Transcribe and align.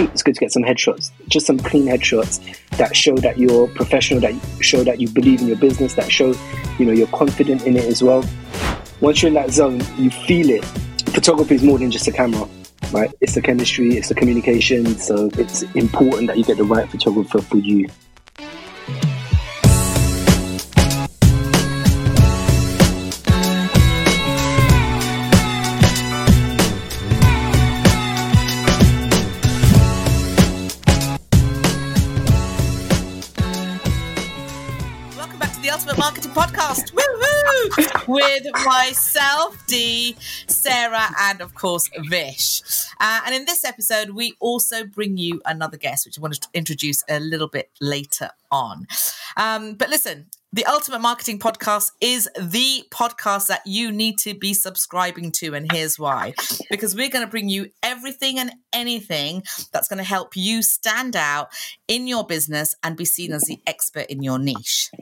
it's 0.00 0.22
good 0.22 0.34
to 0.34 0.40
get 0.40 0.52
some 0.52 0.62
headshots, 0.62 1.10
just 1.28 1.46
some 1.46 1.58
clean 1.58 1.86
headshots 1.86 2.40
that 2.76 2.96
show 2.96 3.14
that 3.16 3.38
you're 3.38 3.68
professional, 3.68 4.20
that 4.20 4.34
show 4.60 4.82
that 4.82 5.00
you 5.00 5.08
believe 5.08 5.40
in 5.40 5.46
your 5.46 5.56
business, 5.56 5.94
that 5.94 6.10
show, 6.10 6.34
you 6.78 6.86
know, 6.86 6.92
you're 6.92 7.06
confident 7.08 7.64
in 7.64 7.76
it 7.76 7.84
as 7.84 8.02
well. 8.02 8.24
Once 9.00 9.22
you're 9.22 9.28
in 9.28 9.34
that 9.34 9.50
zone, 9.50 9.80
you 9.96 10.10
feel 10.10 10.50
it. 10.50 10.64
Photography 11.10 11.54
is 11.54 11.62
more 11.62 11.78
than 11.78 11.90
just 11.90 12.08
a 12.08 12.12
camera, 12.12 12.48
right? 12.92 13.12
It's 13.20 13.34
the 13.34 13.42
chemistry, 13.42 13.96
it's 13.96 14.08
the 14.08 14.14
communication. 14.14 14.98
So 14.98 15.30
it's 15.34 15.62
important 15.74 16.26
that 16.28 16.38
you 16.38 16.44
get 16.44 16.56
the 16.56 16.64
right 16.64 16.88
photographer 16.88 17.40
for 17.40 17.58
you. 17.58 17.88
With 38.06 38.46
myself, 38.64 39.66
Dee, 39.66 40.16
Sarah, 40.46 41.08
and 41.20 41.40
of 41.40 41.54
course, 41.54 41.88
Vish. 42.08 42.62
Uh, 43.00 43.20
and 43.26 43.34
in 43.34 43.44
this 43.44 43.64
episode, 43.64 44.10
we 44.10 44.34
also 44.40 44.84
bring 44.84 45.16
you 45.16 45.40
another 45.44 45.76
guest, 45.76 46.06
which 46.06 46.18
I 46.18 46.22
want 46.22 46.34
to 46.34 46.48
introduce 46.54 47.02
a 47.08 47.20
little 47.20 47.48
bit 47.48 47.70
later 47.80 48.30
on. 48.50 48.86
Um, 49.36 49.74
but 49.74 49.88
listen, 49.88 50.26
the 50.54 50.64
Ultimate 50.66 51.00
Marketing 51.00 51.40
Podcast 51.40 51.90
is 52.00 52.30
the 52.40 52.84
podcast 52.92 53.48
that 53.48 53.62
you 53.66 53.90
need 53.90 54.18
to 54.18 54.34
be 54.34 54.54
subscribing 54.54 55.32
to. 55.32 55.52
And 55.52 55.66
here's 55.72 55.98
why 55.98 56.32
because 56.70 56.94
we're 56.94 57.10
going 57.10 57.24
to 57.24 57.30
bring 57.30 57.48
you 57.48 57.70
everything 57.82 58.38
and 58.38 58.52
anything 58.72 59.42
that's 59.72 59.88
going 59.88 59.98
to 59.98 60.04
help 60.04 60.36
you 60.36 60.62
stand 60.62 61.16
out 61.16 61.48
in 61.88 62.06
your 62.06 62.24
business 62.24 62.76
and 62.84 62.96
be 62.96 63.04
seen 63.04 63.32
as 63.32 63.42
the 63.42 63.58
expert 63.66 64.06
in 64.06 64.22
your 64.22 64.38
niche. 64.38 64.92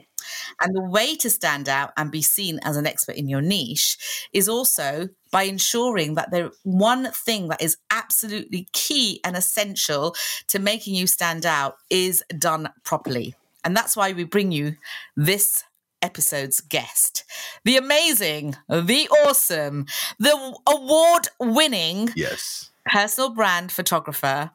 And 0.59 0.75
the 0.75 0.89
way 0.89 1.15
to 1.17 1.29
stand 1.29 1.69
out 1.69 1.91
and 1.97 2.09
be 2.09 2.23
seen 2.23 2.59
as 2.63 2.75
an 2.75 2.87
expert 2.87 3.15
in 3.15 3.29
your 3.29 3.41
niche 3.41 4.27
is 4.33 4.49
also 4.49 5.09
by 5.31 5.43
ensuring 5.43 6.15
that 6.15 6.31
the 6.31 6.51
one 6.63 7.11
thing 7.11 7.49
that 7.49 7.61
is 7.61 7.77
absolutely 7.91 8.67
key 8.73 9.19
and 9.23 9.37
essential 9.37 10.15
to 10.47 10.57
making 10.57 10.95
you 10.95 11.05
stand 11.05 11.45
out 11.45 11.75
is 11.91 12.23
done 12.39 12.69
properly. 12.83 13.35
And 13.63 13.75
that's 13.75 13.95
why 13.95 14.11
we 14.13 14.23
bring 14.23 14.51
you 14.51 14.75
this 15.15 15.63
episode's 16.01 16.59
guest, 16.59 17.23
the 17.63 17.77
amazing, 17.77 18.55
the 18.67 19.07
awesome, 19.25 19.85
the 20.19 20.55
award 20.67 21.29
winning 21.39 22.09
yes 22.15 22.69
personal 22.85 23.29
brand 23.29 23.71
photographer, 23.71 24.51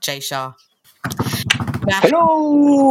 Jai 0.00 0.18
Shah. 0.18 0.54
Hello. 1.88 2.90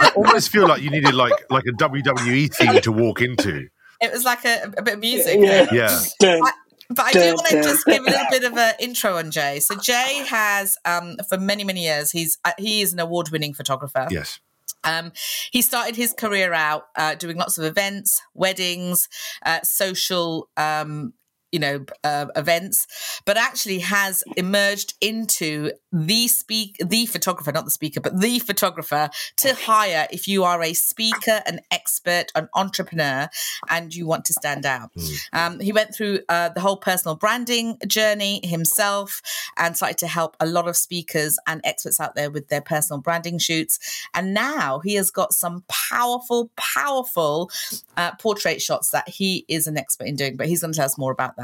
I 0.00 0.12
almost 0.16 0.50
feel 0.50 0.66
like 0.66 0.82
you 0.82 0.90
needed 0.90 1.14
like 1.14 1.32
like 1.50 1.64
a 1.66 1.72
WWE 1.72 2.54
theme 2.54 2.80
to 2.80 2.92
walk 2.92 3.20
into. 3.20 3.68
It 4.00 4.10
was 4.10 4.24
like 4.24 4.44
a, 4.46 4.72
a 4.78 4.82
bit 4.82 4.94
of 4.94 5.00
music. 5.00 5.38
Yeah. 5.38 5.66
yeah. 5.70 6.38
I, 6.42 6.52
but 6.90 7.06
I 7.06 7.12
do 7.12 7.34
want 7.34 7.46
to 7.48 7.62
just 7.62 7.86
give 7.86 8.02
a 8.02 8.10
little 8.10 8.26
bit 8.30 8.44
of 8.44 8.56
an 8.56 8.74
intro 8.80 9.16
on 9.16 9.30
Jai. 9.30 9.60
So 9.60 9.76
Jai 9.76 10.24
has, 10.28 10.76
um, 10.84 11.16
for 11.28 11.38
many 11.38 11.64
many 11.64 11.84
years, 11.84 12.10
he's 12.10 12.38
uh, 12.44 12.52
he 12.58 12.82
is 12.82 12.92
an 12.92 12.98
award 12.98 13.30
winning 13.30 13.54
photographer. 13.54 14.08
Yes. 14.10 14.40
Um, 14.82 15.12
he 15.50 15.62
started 15.62 15.96
his 15.96 16.12
career 16.12 16.52
out 16.52 16.86
uh, 16.96 17.14
doing 17.14 17.36
lots 17.36 17.58
of 17.58 17.64
events, 17.64 18.22
weddings, 18.34 19.08
uh, 19.44 19.60
social 19.62 20.48
um, 20.56 21.12
you 21.52 21.58
know 21.58 21.84
uh, 22.04 22.26
events 22.36 23.20
but 23.24 23.36
actually 23.36 23.80
has 23.80 24.22
emerged 24.36 24.94
into 25.00 25.72
the 25.92 26.28
speak 26.28 26.76
the 26.84 27.06
photographer 27.06 27.52
not 27.52 27.64
the 27.64 27.70
speaker 27.70 28.00
but 28.00 28.20
the 28.20 28.38
photographer 28.38 29.10
to 29.36 29.54
hire 29.54 30.06
if 30.10 30.28
you 30.28 30.44
are 30.44 30.62
a 30.62 30.72
speaker 30.72 31.42
an 31.46 31.60
expert 31.70 32.26
an 32.34 32.48
entrepreneur 32.54 33.28
and 33.68 33.94
you 33.94 34.06
want 34.06 34.24
to 34.24 34.32
stand 34.32 34.64
out 34.64 34.90
mm. 34.94 35.18
um, 35.32 35.60
he 35.60 35.72
went 35.72 35.94
through 35.94 36.20
uh, 36.28 36.48
the 36.50 36.60
whole 36.60 36.76
personal 36.76 37.16
branding 37.16 37.76
journey 37.86 38.40
himself 38.44 39.20
and 39.56 39.76
started 39.76 39.98
to 39.98 40.06
help 40.06 40.36
a 40.40 40.46
lot 40.46 40.68
of 40.68 40.76
speakers 40.76 41.38
and 41.46 41.60
experts 41.64 41.98
out 41.98 42.14
there 42.14 42.30
with 42.30 42.48
their 42.48 42.60
personal 42.60 43.00
branding 43.00 43.38
shoots 43.38 44.06
and 44.14 44.32
now 44.32 44.78
he 44.80 44.94
has 44.94 45.10
got 45.10 45.32
some 45.32 45.64
powerful 45.68 46.50
powerful 46.56 47.50
uh, 47.96 48.12
portrait 48.16 48.62
shots 48.62 48.90
that 48.90 49.08
he 49.08 49.44
is 49.48 49.66
an 49.66 49.76
expert 49.76 50.06
in 50.06 50.14
doing 50.14 50.36
but 50.36 50.46
he's 50.46 50.60
going 50.60 50.72
to 50.72 50.76
tell 50.76 50.86
us 50.86 50.98
more 50.98 51.12
about 51.12 51.36
that. 51.36 51.39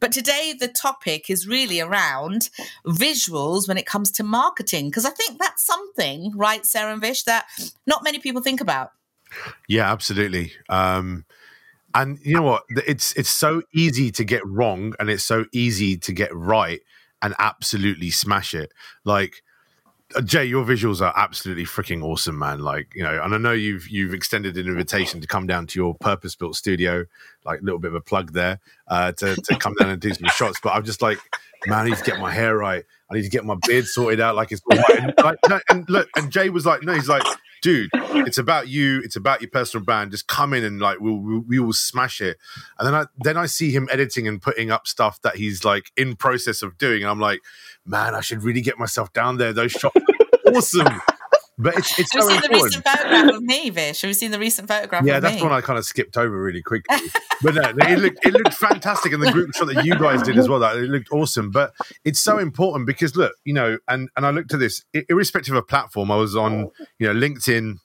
But 0.00 0.12
today, 0.12 0.54
the 0.58 0.68
topic 0.68 1.30
is 1.30 1.46
really 1.46 1.80
around 1.80 2.50
visuals 2.86 3.68
when 3.68 3.78
it 3.78 3.86
comes 3.86 4.10
to 4.12 4.22
marketing, 4.22 4.90
because 4.90 5.04
I 5.04 5.10
think 5.10 5.38
that's 5.38 5.64
something, 5.64 6.32
right, 6.36 6.64
Sarah 6.64 6.92
and 6.92 7.00
Vish, 7.00 7.24
that 7.24 7.46
not 7.86 8.04
many 8.04 8.18
people 8.18 8.42
think 8.42 8.60
about. 8.60 8.92
Yeah, 9.68 9.90
absolutely. 9.90 10.52
Um, 10.68 11.24
and 11.94 12.18
you 12.22 12.34
know 12.34 12.42
what? 12.42 12.64
It's 12.86 13.14
it's 13.14 13.30
so 13.30 13.62
easy 13.74 14.10
to 14.12 14.24
get 14.24 14.46
wrong, 14.46 14.94
and 15.00 15.08
it's 15.10 15.24
so 15.24 15.46
easy 15.52 15.96
to 15.96 16.12
get 16.12 16.34
right, 16.34 16.80
and 17.22 17.34
absolutely 17.38 18.10
smash 18.10 18.54
it. 18.54 18.72
Like 19.04 19.42
Jai, 20.24 20.42
your 20.42 20.64
visuals 20.64 21.00
are 21.00 21.12
absolutely 21.16 21.64
freaking 21.64 22.02
awesome, 22.02 22.38
man. 22.38 22.60
Like 22.60 22.94
you 22.94 23.02
know, 23.02 23.20
and 23.22 23.34
I 23.34 23.38
know 23.38 23.52
you've 23.52 23.88
you've 23.88 24.14
extended 24.14 24.56
an 24.56 24.66
invitation 24.66 25.20
to 25.20 25.26
come 25.26 25.46
down 25.46 25.66
to 25.68 25.78
your 25.78 25.94
purpose 25.94 26.34
built 26.34 26.56
studio, 26.56 27.04
like 27.44 27.60
a 27.60 27.62
little 27.62 27.78
bit 27.78 27.88
of 27.88 27.94
a 27.94 28.00
plug 28.00 28.32
there, 28.32 28.60
uh, 28.88 29.12
to 29.12 29.36
to 29.36 29.56
come 29.58 29.74
down 29.78 29.90
and 29.90 30.00
do 30.00 30.14
some 30.14 30.28
shots. 30.28 30.58
But 30.62 30.70
I'm 30.70 30.84
just 30.84 31.02
like, 31.02 31.18
man, 31.66 31.86
I 31.86 31.88
need 31.90 31.96
to 31.96 32.04
get 32.04 32.20
my 32.20 32.32
hair 32.32 32.56
right. 32.56 32.84
I 33.10 33.14
need 33.14 33.22
to 33.22 33.28
get 33.28 33.44
my 33.44 33.56
beard 33.66 33.86
sorted 33.86 34.20
out, 34.20 34.34
like 34.34 34.52
it's. 34.52 34.62
And, 34.70 35.14
like, 35.22 35.38
and 35.68 35.88
look, 35.88 36.08
and 36.16 36.30
Jai 36.30 36.48
was 36.48 36.66
like, 36.66 36.82
no, 36.82 36.92
he's 36.92 37.08
like, 37.08 37.22
dude, 37.62 37.90
it's 37.94 38.38
about 38.38 38.68
you. 38.68 39.00
It's 39.04 39.16
about 39.16 39.40
your 39.40 39.50
personal 39.50 39.84
brand. 39.84 40.10
Just 40.10 40.26
come 40.26 40.52
in 40.52 40.64
and 40.64 40.80
like 40.80 41.00
we'll, 41.00 41.18
we, 41.18 41.38
we 41.38 41.58
will 41.58 41.72
smash 41.72 42.20
it. 42.20 42.38
And 42.78 42.86
then 42.86 42.94
I 42.94 43.04
then 43.18 43.36
I 43.36 43.46
see 43.46 43.70
him 43.70 43.88
editing 43.90 44.26
and 44.26 44.40
putting 44.42 44.70
up 44.70 44.86
stuff 44.86 45.20
that 45.22 45.36
he's 45.36 45.64
like 45.64 45.90
in 45.96 46.16
process 46.16 46.62
of 46.62 46.78
doing, 46.78 47.02
and 47.02 47.10
I'm 47.10 47.20
like, 47.20 47.40
man, 47.84 48.14
I 48.14 48.20
should 48.20 48.42
really 48.42 48.60
get 48.60 48.78
myself 48.78 49.12
down 49.12 49.38
there. 49.38 49.52
Those 49.52 49.72
shots, 49.72 49.96
awesome. 50.46 51.00
But 51.58 51.78
it's 51.78 51.98
it's 51.98 52.12
Have 52.12 52.22
so 52.24 52.28
you 52.28 52.34
seen 52.34 52.44
important. 52.44 52.50
the 52.52 52.64
recent 52.64 52.84
photograph 52.84 53.34
of 53.36 53.42
me, 53.42 53.70
Vish? 53.70 54.02
Have 54.02 54.08
you 54.08 54.14
seen 54.14 54.30
the 54.30 54.38
recent 54.38 54.68
photograph? 54.68 55.04
Yeah, 55.06 55.20
that's 55.20 55.36
me? 55.36 55.42
one 55.42 55.52
I 55.52 55.62
kind 55.62 55.78
of 55.78 55.86
skipped 55.86 56.18
over 56.18 56.38
really 56.38 56.60
quickly. 56.60 56.98
but 57.42 57.54
no, 57.54 57.62
it 57.88 57.98
looked 57.98 58.26
it 58.26 58.34
looked 58.34 58.52
fantastic, 58.52 59.12
and 59.12 59.22
the 59.22 59.32
group 59.32 59.54
shot 59.54 59.68
that 59.68 59.84
you 59.84 59.98
guys 59.98 60.22
did 60.22 60.36
as 60.36 60.50
well. 60.50 60.58
That 60.58 60.76
it 60.76 60.90
looked 60.90 61.10
awesome. 61.12 61.50
But 61.50 61.72
it's 62.04 62.20
so 62.20 62.36
important 62.38 62.86
because 62.86 63.16
look, 63.16 63.32
you 63.44 63.54
know, 63.54 63.78
and 63.88 64.10
and 64.16 64.26
I 64.26 64.30
looked 64.30 64.52
at 64.52 64.60
this 64.60 64.84
irrespective 65.08 65.54
of 65.54 65.66
platform. 65.66 66.10
I 66.10 66.16
was 66.16 66.36
on 66.36 66.70
you 66.98 67.10
know 67.10 67.14
LinkedIn, 67.14 67.78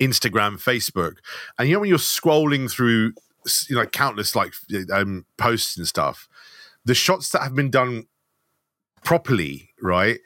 Instagram, 0.00 0.62
Facebook, 0.62 1.14
and 1.58 1.68
you 1.68 1.74
know 1.74 1.80
when 1.80 1.88
you're 1.88 1.98
scrolling 1.98 2.70
through 2.70 3.12
you 3.68 3.74
know 3.74 3.86
countless 3.86 4.36
like 4.36 4.52
um, 4.92 5.26
posts 5.36 5.76
and 5.76 5.88
stuff, 5.88 6.28
the 6.84 6.94
shots 6.94 7.30
that 7.30 7.42
have 7.42 7.56
been 7.56 7.70
done 7.70 8.04
properly, 9.02 9.70
right? 9.82 10.20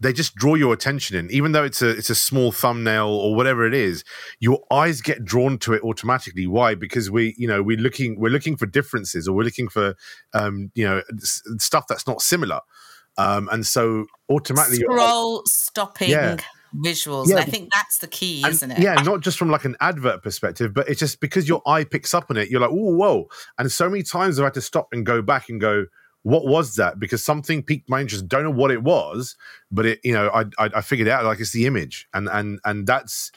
They 0.00 0.12
just 0.12 0.34
draw 0.34 0.54
your 0.54 0.72
attention 0.74 1.16
in, 1.16 1.30
even 1.30 1.52
though 1.52 1.64
it's 1.64 1.80
a 1.80 1.88
it's 1.88 2.10
a 2.10 2.14
small 2.16 2.50
thumbnail 2.52 3.06
or 3.08 3.34
whatever 3.36 3.64
it 3.66 3.74
is. 3.74 4.04
Your 4.40 4.60
eyes 4.70 5.00
get 5.00 5.24
drawn 5.24 5.56
to 5.58 5.72
it 5.72 5.82
automatically. 5.82 6.46
Why? 6.46 6.74
Because 6.74 7.10
we, 7.10 7.34
you 7.38 7.46
know, 7.46 7.62
we're 7.62 7.78
looking 7.78 8.18
we're 8.18 8.32
looking 8.32 8.56
for 8.56 8.66
differences, 8.66 9.28
or 9.28 9.34
we're 9.36 9.44
looking 9.44 9.68
for, 9.68 9.94
um, 10.34 10.70
you 10.74 10.84
know, 10.84 11.00
s- 11.22 11.42
stuff 11.58 11.86
that's 11.88 12.06
not 12.08 12.20
similar, 12.20 12.60
um, 13.18 13.48
and 13.52 13.64
so 13.64 14.06
automatically 14.28 14.78
scroll 14.78 15.42
stopping. 15.46 16.10
Yeah. 16.10 16.36
Visuals. 16.74 17.28
Yeah. 17.28 17.36
I 17.36 17.44
think 17.44 17.70
that's 17.72 17.98
the 17.98 18.08
key, 18.08 18.42
And- 18.42 18.52
isn't 18.52 18.70
it? 18.72 18.78
Yeah, 18.80 18.94
not 18.94 19.20
just 19.20 19.38
from 19.38 19.48
like 19.48 19.64
an 19.64 19.76
advert 19.80 20.24
perspective, 20.24 20.74
but 20.74 20.88
it's 20.88 20.98
just 20.98 21.20
because 21.20 21.48
your 21.48 21.62
eye 21.68 21.84
picks 21.84 22.12
up 22.12 22.26
on 22.30 22.36
it, 22.36 22.50
you're 22.50 22.60
like, 22.60 22.70
oh, 22.72 22.96
whoa. 22.96 23.28
And 23.58 23.70
so 23.70 23.88
many 23.88 24.02
times 24.02 24.40
I've 24.40 24.44
had 24.44 24.54
to 24.54 24.60
stop 24.60 24.88
and 24.90 25.06
go 25.06 25.22
back 25.22 25.48
and 25.48 25.60
go, 25.60 25.86
what 26.24 26.46
was 26.46 26.74
that? 26.76 26.98
Because 26.98 27.22
something 27.22 27.62
piqued 27.62 27.88
my 27.88 28.00
interest. 28.00 28.28
Don't 28.28 28.42
know 28.42 28.50
what 28.50 28.70
it 28.70 28.82
was, 28.82 29.36
but 29.70 29.86
it, 29.86 30.00
you 30.02 30.12
know, 30.12 30.28
I, 30.28 30.40
I, 30.58 30.70
I 30.76 30.80
figured 30.80 31.06
out 31.06 31.24
like 31.24 31.38
it's 31.38 31.52
the 31.52 31.66
image, 31.66 32.08
and 32.12 32.28
and 32.28 32.58
and 32.64 32.86
that's 32.86 33.30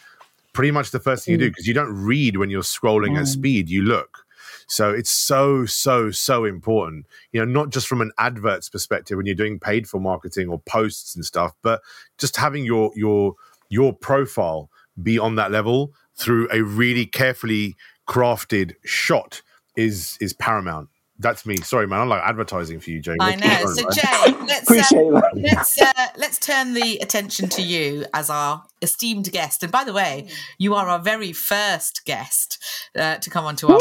pretty 0.53 0.71
much 0.71 0.91
the 0.91 1.00
first 1.00 1.25
thing 1.25 1.33
you 1.33 1.38
do 1.38 1.47
mm. 1.47 1.51
because 1.51 1.67
you 1.67 1.73
don't 1.73 1.94
read 1.94 2.38
when 2.38 2.50
you're 2.50 2.63
scrolling 2.63 3.17
at 3.17 3.25
mm. 3.25 3.27
speed. 3.27 3.69
You 3.69 3.83
look. 3.83 4.25
So 4.67 4.91
it's 4.91 5.12
so 5.12 5.65
so 5.65 6.12
so 6.12 6.45
important. 6.45 7.07
You 7.33 7.41
know, 7.41 7.45
not 7.45 7.71
just 7.71 7.88
from 7.88 8.01
an 8.01 8.12
adverts 8.17 8.69
perspective 8.69 9.17
when 9.17 9.25
you're 9.25 9.35
doing 9.35 9.59
paid 9.59 9.88
for 9.88 10.00
marketing 10.00 10.47
or 10.47 10.59
posts 10.59 11.13
and 11.13 11.25
stuff, 11.25 11.53
but 11.62 11.81
just 12.17 12.38
having 12.38 12.63
your 12.63 12.91
your 12.95 13.35
your 13.69 13.94
profile 13.94 14.69
be 15.03 15.19
on 15.19 15.35
that 15.35 15.51
level 15.51 15.91
through 16.15 16.47
a 16.51 16.62
really 16.62 17.06
carefully 17.06 17.75
crafted 18.07 18.75
shot 18.85 19.41
is 19.75 20.17
is 20.21 20.31
paramount. 20.31 20.88
That's 21.19 21.45
me. 21.45 21.57
Sorry, 21.57 21.87
man. 21.87 21.99
I'm 22.01 22.09
like 22.09 22.21
advertising 22.23 22.79
for 22.79 22.91
you, 22.91 23.01
Jai. 23.01 23.15
I 23.19 23.35
Let's 23.35 23.41
know. 23.41 23.47
going, 23.47 23.75
So 23.75 23.85
right? 23.85 23.95
Jai, 23.95 24.45
let's 24.45 24.71
uh, 24.71 25.23
let's 25.35 25.81
uh, 25.81 26.07
let's 26.17 26.37
turn 26.37 26.73
the 26.73 26.97
attention 26.99 27.49
to 27.49 27.61
you 27.63 28.05
as 28.13 28.29
our 28.29 28.63
esteemed 28.81 29.31
guest. 29.31 29.63
And 29.63 29.71
by 29.71 29.83
the 29.83 29.93
way, 29.93 30.27
you 30.59 30.75
are 30.75 30.87
our 30.87 30.99
very 30.99 31.33
first 31.33 32.05
guest 32.05 32.63
uh, 32.95 33.15
to 33.15 33.29
come 33.29 33.45
onto 33.45 33.69
our. 33.71 33.79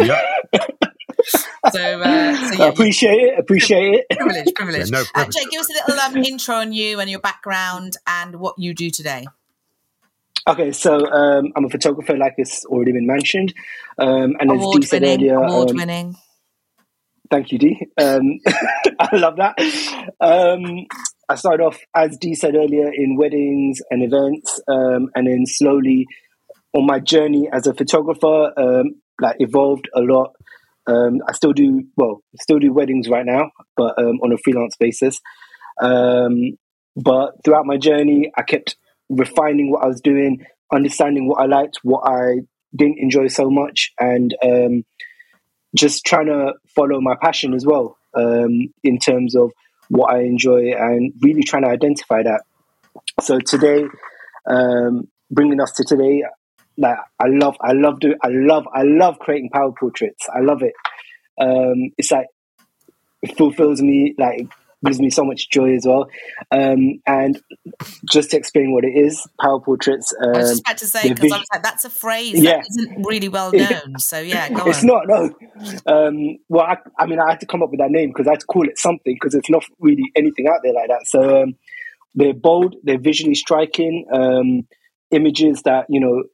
yeah. 0.00 0.22
So, 1.72 1.80
uh, 2.00 2.36
so 2.36 2.62
yeah, 2.62 2.68
appreciate 2.68 3.18
it. 3.18 3.38
Appreciate 3.38 3.94
it. 3.94 4.16
Privilege, 4.16 4.54
privilege. 4.54 4.90
Yeah, 4.90 4.98
no, 5.00 5.04
uh, 5.14 5.24
Jai, 5.24 5.44
give 5.50 5.60
us 5.60 5.68
a 5.68 5.90
little 5.90 6.00
um, 6.00 6.16
intro 6.24 6.56
on 6.56 6.72
you 6.72 7.00
and 7.00 7.10
your 7.10 7.18
background 7.18 7.96
and 8.06 8.36
what 8.36 8.56
you 8.58 8.72
do 8.74 8.90
today. 8.90 9.26
Okay, 10.48 10.70
so 10.70 11.04
um, 11.10 11.52
I'm 11.56 11.64
a 11.64 11.68
photographer, 11.68 12.16
like 12.16 12.34
it's 12.38 12.64
already 12.66 12.92
been 12.92 13.06
mentioned, 13.06 13.52
um, 13.98 14.36
and 14.38 14.52
award 14.52 14.76
as 14.76 14.80
Dee 14.82 14.86
said 14.86 15.02
winning, 15.02 15.30
earlier, 15.30 15.42
award 15.42 15.70
um, 15.70 15.76
winning. 15.76 16.16
Thank 17.30 17.52
you, 17.52 17.58
Dee. 17.58 17.86
Um, 18.00 18.38
I 19.00 19.16
love 19.16 19.36
that. 19.36 19.58
Um, 20.20 20.86
I 21.28 21.34
started 21.34 21.64
off, 21.64 21.78
as 21.94 22.16
Dee 22.18 22.34
said 22.34 22.54
earlier, 22.54 22.90
in 22.92 23.16
weddings 23.16 23.80
and 23.90 24.02
events, 24.02 24.60
um, 24.68 25.08
and 25.14 25.26
then 25.26 25.44
slowly 25.46 26.06
on 26.72 26.86
my 26.86 27.00
journey 27.00 27.48
as 27.52 27.66
a 27.66 27.74
photographer, 27.74 28.52
um, 28.56 29.00
like 29.20 29.36
evolved 29.40 29.88
a 29.94 30.00
lot. 30.00 30.32
Um, 30.86 31.20
I 31.28 31.32
still 31.32 31.52
do 31.52 31.84
well, 31.96 32.22
still 32.40 32.58
do 32.60 32.72
weddings 32.72 33.08
right 33.08 33.26
now, 33.26 33.50
but 33.76 33.98
um, 33.98 34.20
on 34.22 34.32
a 34.32 34.38
freelance 34.38 34.76
basis. 34.78 35.20
But 36.96 37.32
throughout 37.44 37.66
my 37.66 37.76
journey, 37.76 38.30
I 38.36 38.42
kept 38.42 38.76
refining 39.10 39.70
what 39.70 39.82
I 39.82 39.86
was 39.86 40.00
doing, 40.00 40.44
understanding 40.72 41.28
what 41.28 41.40
I 41.42 41.46
liked, 41.46 41.78
what 41.82 42.08
I 42.08 42.40
didn't 42.74 42.98
enjoy 42.98 43.28
so 43.28 43.50
much, 43.50 43.92
and 43.98 44.34
just 45.74 46.04
trying 46.04 46.26
to 46.26 46.54
follow 46.74 47.00
my 47.00 47.14
passion 47.20 47.54
as 47.54 47.64
well 47.66 47.96
um, 48.14 48.72
in 48.82 48.98
terms 48.98 49.34
of 49.34 49.52
what 49.88 50.12
I 50.12 50.20
enjoy 50.20 50.72
and 50.76 51.12
really 51.20 51.42
trying 51.42 51.62
to 51.62 51.68
identify 51.70 52.22
that. 52.22 52.42
So 53.20 53.38
today, 53.38 53.84
um, 54.48 55.08
bringing 55.30 55.60
us 55.60 55.72
to 55.72 55.84
today, 55.84 56.24
like 56.78 56.96
I 57.20 57.26
love, 57.28 57.56
I 57.60 57.72
love 57.72 58.00
do, 58.00 58.14
I 58.22 58.28
love, 58.28 58.66
I 58.74 58.82
love 58.82 59.18
creating 59.18 59.50
power 59.50 59.72
portraits. 59.78 60.26
I 60.32 60.40
love 60.40 60.62
it. 60.62 60.74
Um, 61.40 61.92
it's 61.98 62.10
like 62.10 62.26
it 63.22 63.36
fulfills 63.36 63.80
me, 63.82 64.14
like 64.18 64.48
gives 64.86 65.00
me 65.00 65.10
so 65.10 65.24
much 65.24 65.50
joy 65.50 65.74
as 65.74 65.84
well. 65.86 66.08
Um, 66.50 67.00
and 67.06 67.40
just 68.10 68.30
to 68.30 68.36
explain 68.36 68.72
what 68.72 68.84
it 68.84 68.92
is, 68.96 69.26
power 69.40 69.60
portraits. 69.60 70.12
Um, 70.22 70.34
I 70.34 70.38
was 70.38 70.50
just 70.50 70.62
about 70.62 70.78
to 70.78 70.86
say 70.86 71.08
because 71.08 71.32
I 71.32 71.38
was 71.38 71.46
like, 71.52 71.62
that's 71.62 71.84
a 71.84 71.90
phrase 71.90 72.42
yeah. 72.42 72.56
that 72.56 72.66
isn't 72.70 73.06
really 73.06 73.28
well 73.28 73.52
known. 73.52 73.98
So 73.98 74.18
yeah, 74.18 74.48
it's 74.50 74.80
on. 74.80 74.86
not 74.86 75.06
no. 75.06 75.34
Um, 75.86 76.38
well, 76.48 76.64
I, 76.64 76.76
I, 76.98 77.06
mean, 77.06 77.18
I 77.20 77.30
had 77.30 77.40
to 77.40 77.46
come 77.46 77.62
up 77.62 77.70
with 77.70 77.80
that 77.80 77.90
name 77.90 78.10
because 78.10 78.26
I 78.26 78.32
had 78.32 78.40
to 78.40 78.46
call 78.46 78.68
it 78.68 78.78
something 78.78 79.14
because 79.14 79.34
it's 79.34 79.50
not 79.50 79.64
really 79.80 80.10
anything 80.14 80.46
out 80.48 80.60
there 80.62 80.72
like 80.72 80.88
that. 80.88 81.06
So 81.06 81.42
um, 81.42 81.54
they're 82.14 82.34
bold, 82.34 82.76
they're 82.82 82.98
visually 82.98 83.34
striking 83.34 84.06
um, 84.12 84.66
images 85.10 85.62
that 85.62 85.86
you 85.88 86.00
know 86.00 86.24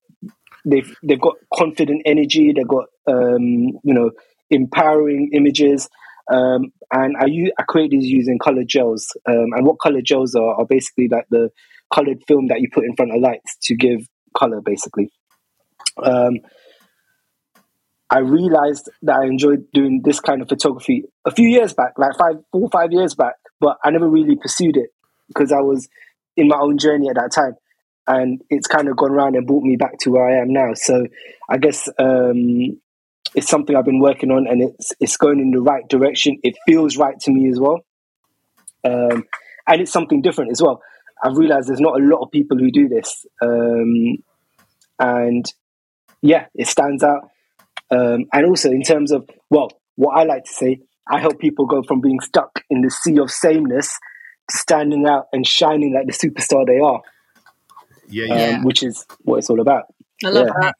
they've 0.65 0.95
they've 1.03 1.21
got 1.21 1.35
confident 1.55 2.03
energy, 2.07 2.53
they've 2.53 2.67
got 2.67 2.87
um, 3.07 3.79
you 3.83 3.95
know 3.95 4.11
empowering 4.51 5.31
images. 5.33 5.89
Um, 6.31 6.73
and 6.93 7.17
I, 7.19 7.27
use, 7.27 7.51
I 7.59 7.63
create 7.63 7.91
these 7.91 8.07
using 8.07 8.39
colored 8.39 8.69
gels. 8.69 9.17
Um, 9.29 9.53
and 9.57 9.67
what 9.67 9.81
colored 9.81 10.05
gels 10.05 10.35
are 10.35 10.61
are 10.61 10.67
basically 10.67 11.09
like 11.09 11.27
the 11.31 11.51
colored 11.93 12.23
film 12.27 12.49
that 12.49 12.61
you 12.61 12.69
put 12.73 12.85
in 12.85 12.95
front 12.97 13.15
of 13.15 13.21
lights 13.21 13.57
to 13.63 13.77
give 13.77 14.09
color, 14.37 14.61
basically. 14.61 15.11
Um, 16.03 16.39
I 18.11 18.19
realized 18.19 18.91
that 19.03 19.17
I 19.17 19.25
enjoyed 19.25 19.71
doing 19.73 20.03
this 20.05 20.21
kind 20.21 20.43
of 20.43 20.49
photography 20.49 21.05
a 21.25 21.31
few 21.31 21.49
years 21.49 21.73
back, 21.73 21.93
like 21.97 22.17
five, 22.19 22.43
four, 22.53 22.69
five 22.71 22.93
years 22.93 23.15
back, 23.15 23.37
but 23.59 23.79
I 23.83 23.91
never 23.91 24.07
really 24.07 24.37
pursued 24.37 24.77
it 24.77 24.91
because 25.29 25.51
I 25.51 25.61
was 25.61 25.89
in 26.37 26.49
my 26.49 26.59
own 26.61 26.77
journey 26.77 27.09
at 27.09 27.15
that 27.15 27.33
time. 27.33 27.55
And 28.07 28.43
it's 28.51 28.67
kind 28.67 28.89
of 28.89 28.97
gone 28.97 29.13
around 29.13 29.37
and 29.37 29.47
brought 29.47 29.63
me 29.63 29.77
back 29.77 29.97
to 30.01 30.11
where 30.11 30.29
I 30.29 30.43
am 30.43 30.53
now. 30.53 30.75
So 30.75 31.07
I 31.49 31.57
guess 31.57 31.89
um, 31.99 32.81
it's 33.34 33.49
something 33.49 33.75
I've 33.75 33.84
been 33.84 34.00
working 34.00 34.31
on, 34.31 34.46
and 34.46 34.62
it's 34.62 34.93
it's 35.00 35.17
going 35.17 35.40
in 35.40 35.50
the 35.50 35.61
right 35.61 35.88
direction. 35.88 36.38
It 36.43 36.56
feels 36.67 36.96
right 36.96 37.19
to 37.20 37.31
me 37.31 37.49
as 37.49 37.58
well, 37.58 37.81
um, 38.84 39.25
and 39.67 39.81
it's 39.81 39.93
something 39.93 40.23
different 40.23 40.50
as 40.50 40.62
well. 40.62 40.82
I've 41.25 41.37
realized 41.37 41.69
there's 41.69 41.81
not 41.81 42.00
a 42.00 42.05
lot 42.05 42.23
of 42.23 42.31
people 42.31 42.58
who 42.58 42.70
do 42.70 42.88
this, 42.88 43.26
um, 43.40 44.19
and 44.99 45.44
yeah, 46.20 46.46
it 46.55 46.67
stands 46.67 47.02
out. 47.02 47.31
Um, 47.90 48.25
and 48.32 48.46
also 48.46 48.70
in 48.70 48.82
terms 48.82 49.12
of 49.12 49.29
well, 49.50 49.70
what 49.96 50.19
I 50.19 50.25
like 50.25 50.44
to 50.44 50.52
say, 50.52 50.81
I 51.11 51.20
help 51.20 51.38
people 51.38 51.67
go 51.67 51.82
from 51.82 52.00
being 52.00 52.20
stuck 52.20 52.62
in 52.70 52.82
the 52.82 52.90
sea 52.90 53.19
of 53.19 53.31
sameness 53.31 53.99
to 54.50 54.58
standing 54.58 55.06
out 55.06 55.26
and 55.32 55.46
shining 55.46 55.94
like 55.94 56.06
the 56.06 56.12
superstar 56.12 56.67
they 56.67 56.79
are. 56.79 57.00
Yeah, 58.08 58.34
yeah. 58.34 58.56
Um, 58.56 58.64
which 58.64 58.82
is 58.82 59.06
what 59.23 59.38
it's 59.38 59.49
all 59.49 59.61
about. 59.61 59.84
I 60.25 60.29
love 60.29 60.46
yeah. 60.46 60.52
that 60.61 60.75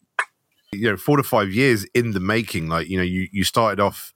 you 0.73 0.91
know 0.91 0.97
four 0.97 1.19
to 1.19 1.23
five 1.23 1.53
years 1.53 1.85
in 1.95 2.13
the 2.13 2.21
making 2.21 2.69
like 2.69 2.89
you 2.89 2.97
know 2.97 3.03
you 3.03 3.29
you 3.31 3.45
started 3.45 3.79
off 3.79 4.15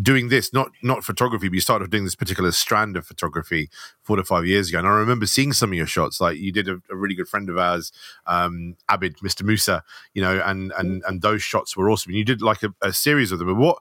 doing 0.00 0.28
this 0.28 0.52
not 0.52 0.70
not 0.82 1.02
photography 1.04 1.48
but 1.48 1.54
you 1.54 1.60
started 1.60 1.84
off 1.84 1.90
doing 1.90 2.04
this 2.04 2.14
particular 2.14 2.52
strand 2.52 2.96
of 2.96 3.04
photography 3.04 3.68
four 4.02 4.16
to 4.16 4.24
five 4.24 4.46
years 4.46 4.68
ago. 4.68 4.78
And 4.78 4.86
i 4.86 4.90
remember 4.92 5.26
seeing 5.26 5.52
some 5.52 5.70
of 5.70 5.74
your 5.74 5.86
shots. 5.86 6.20
Like 6.20 6.38
you 6.38 6.52
did 6.52 6.68
a, 6.68 6.80
a 6.90 6.96
really 6.96 7.14
good 7.14 7.28
friend 7.28 7.50
of 7.50 7.58
ours 7.58 7.92
um 8.26 8.76
abid 8.88 9.16
mr 9.18 9.42
musa 9.42 9.82
you 10.14 10.22
know 10.22 10.40
and 10.44 10.72
and 10.78 11.02
and 11.06 11.22
those 11.22 11.42
shots 11.42 11.76
were 11.76 11.90
awesome. 11.90 12.10
And 12.10 12.18
you 12.18 12.24
did 12.24 12.40
like 12.40 12.62
a, 12.62 12.72
a 12.82 12.92
series 12.92 13.32
of 13.32 13.38
them. 13.38 13.48
But 13.48 13.56
what 13.56 13.78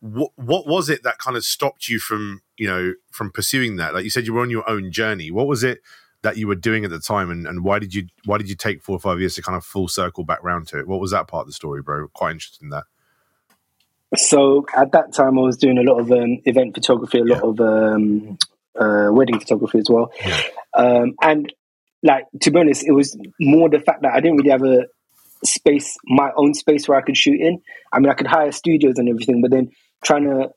what 0.00 0.32
what 0.36 0.66
was 0.66 0.90
it 0.90 1.02
that 1.02 1.18
kind 1.18 1.36
of 1.36 1.44
stopped 1.44 1.88
you 1.88 1.98
from 1.98 2.42
you 2.58 2.66
know 2.66 2.94
from 3.10 3.30
pursuing 3.30 3.76
that? 3.76 3.94
Like 3.94 4.04
you 4.04 4.10
said 4.10 4.26
you 4.26 4.34
were 4.34 4.42
on 4.42 4.50
your 4.50 4.68
own 4.68 4.92
journey. 4.92 5.30
What 5.30 5.46
was 5.46 5.64
it 5.64 5.80
that 6.24 6.38
you 6.38 6.48
were 6.48 6.54
doing 6.54 6.84
at 6.86 6.90
the 6.90 6.98
time 6.98 7.30
and, 7.30 7.46
and 7.46 7.62
why 7.62 7.78
did 7.78 7.94
you 7.94 8.06
why 8.24 8.38
did 8.38 8.48
you 8.48 8.56
take 8.56 8.82
four 8.82 8.96
or 8.96 8.98
five 8.98 9.20
years 9.20 9.34
to 9.34 9.42
kind 9.42 9.56
of 9.56 9.64
full 9.64 9.86
circle 9.86 10.24
back 10.24 10.42
round 10.42 10.66
to 10.66 10.78
it? 10.78 10.88
What 10.88 10.98
was 10.98 11.10
that 11.10 11.28
part 11.28 11.42
of 11.42 11.46
the 11.48 11.52
story 11.52 11.82
bro? 11.82 12.08
Quite 12.08 12.32
interested 12.32 12.62
in 12.62 12.70
that. 12.70 12.84
So 14.16 14.64
at 14.74 14.92
that 14.92 15.12
time 15.12 15.38
i 15.38 15.42
was 15.42 15.58
doing 15.58 15.76
a 15.76 15.82
lot 15.82 16.00
of 16.00 16.10
um, 16.10 16.38
event 16.46 16.74
photography 16.74 17.18
a 17.18 17.24
lot 17.24 17.42
yeah. 17.42 17.50
of 17.50 17.60
um, 17.60 18.38
uh, 18.80 19.12
wedding 19.12 19.38
photography 19.38 19.78
as 19.78 19.86
well. 19.88 20.12
Yeah. 20.24 20.40
um, 20.74 21.14
and 21.20 21.52
like 22.02 22.24
to 22.40 22.50
be 22.50 22.58
honest 22.58 22.86
it 22.86 22.92
was 22.92 23.16
more 23.38 23.68
the 23.68 23.80
fact 23.80 24.02
that 24.02 24.12
i 24.14 24.20
didn't 24.20 24.38
really 24.38 24.50
have 24.50 24.64
a 24.64 24.86
space 25.44 25.96
my 26.06 26.30
own 26.36 26.54
space 26.54 26.88
where 26.88 26.96
i 26.98 27.02
could 27.02 27.18
shoot 27.18 27.38
in. 27.38 27.60
I 27.92 27.98
mean 27.98 28.10
i 28.10 28.14
could 28.14 28.26
hire 28.26 28.50
studios 28.50 28.96
and 28.96 29.10
everything 29.10 29.42
but 29.42 29.50
then 29.50 29.72
trying 30.02 30.24
to 30.24 30.50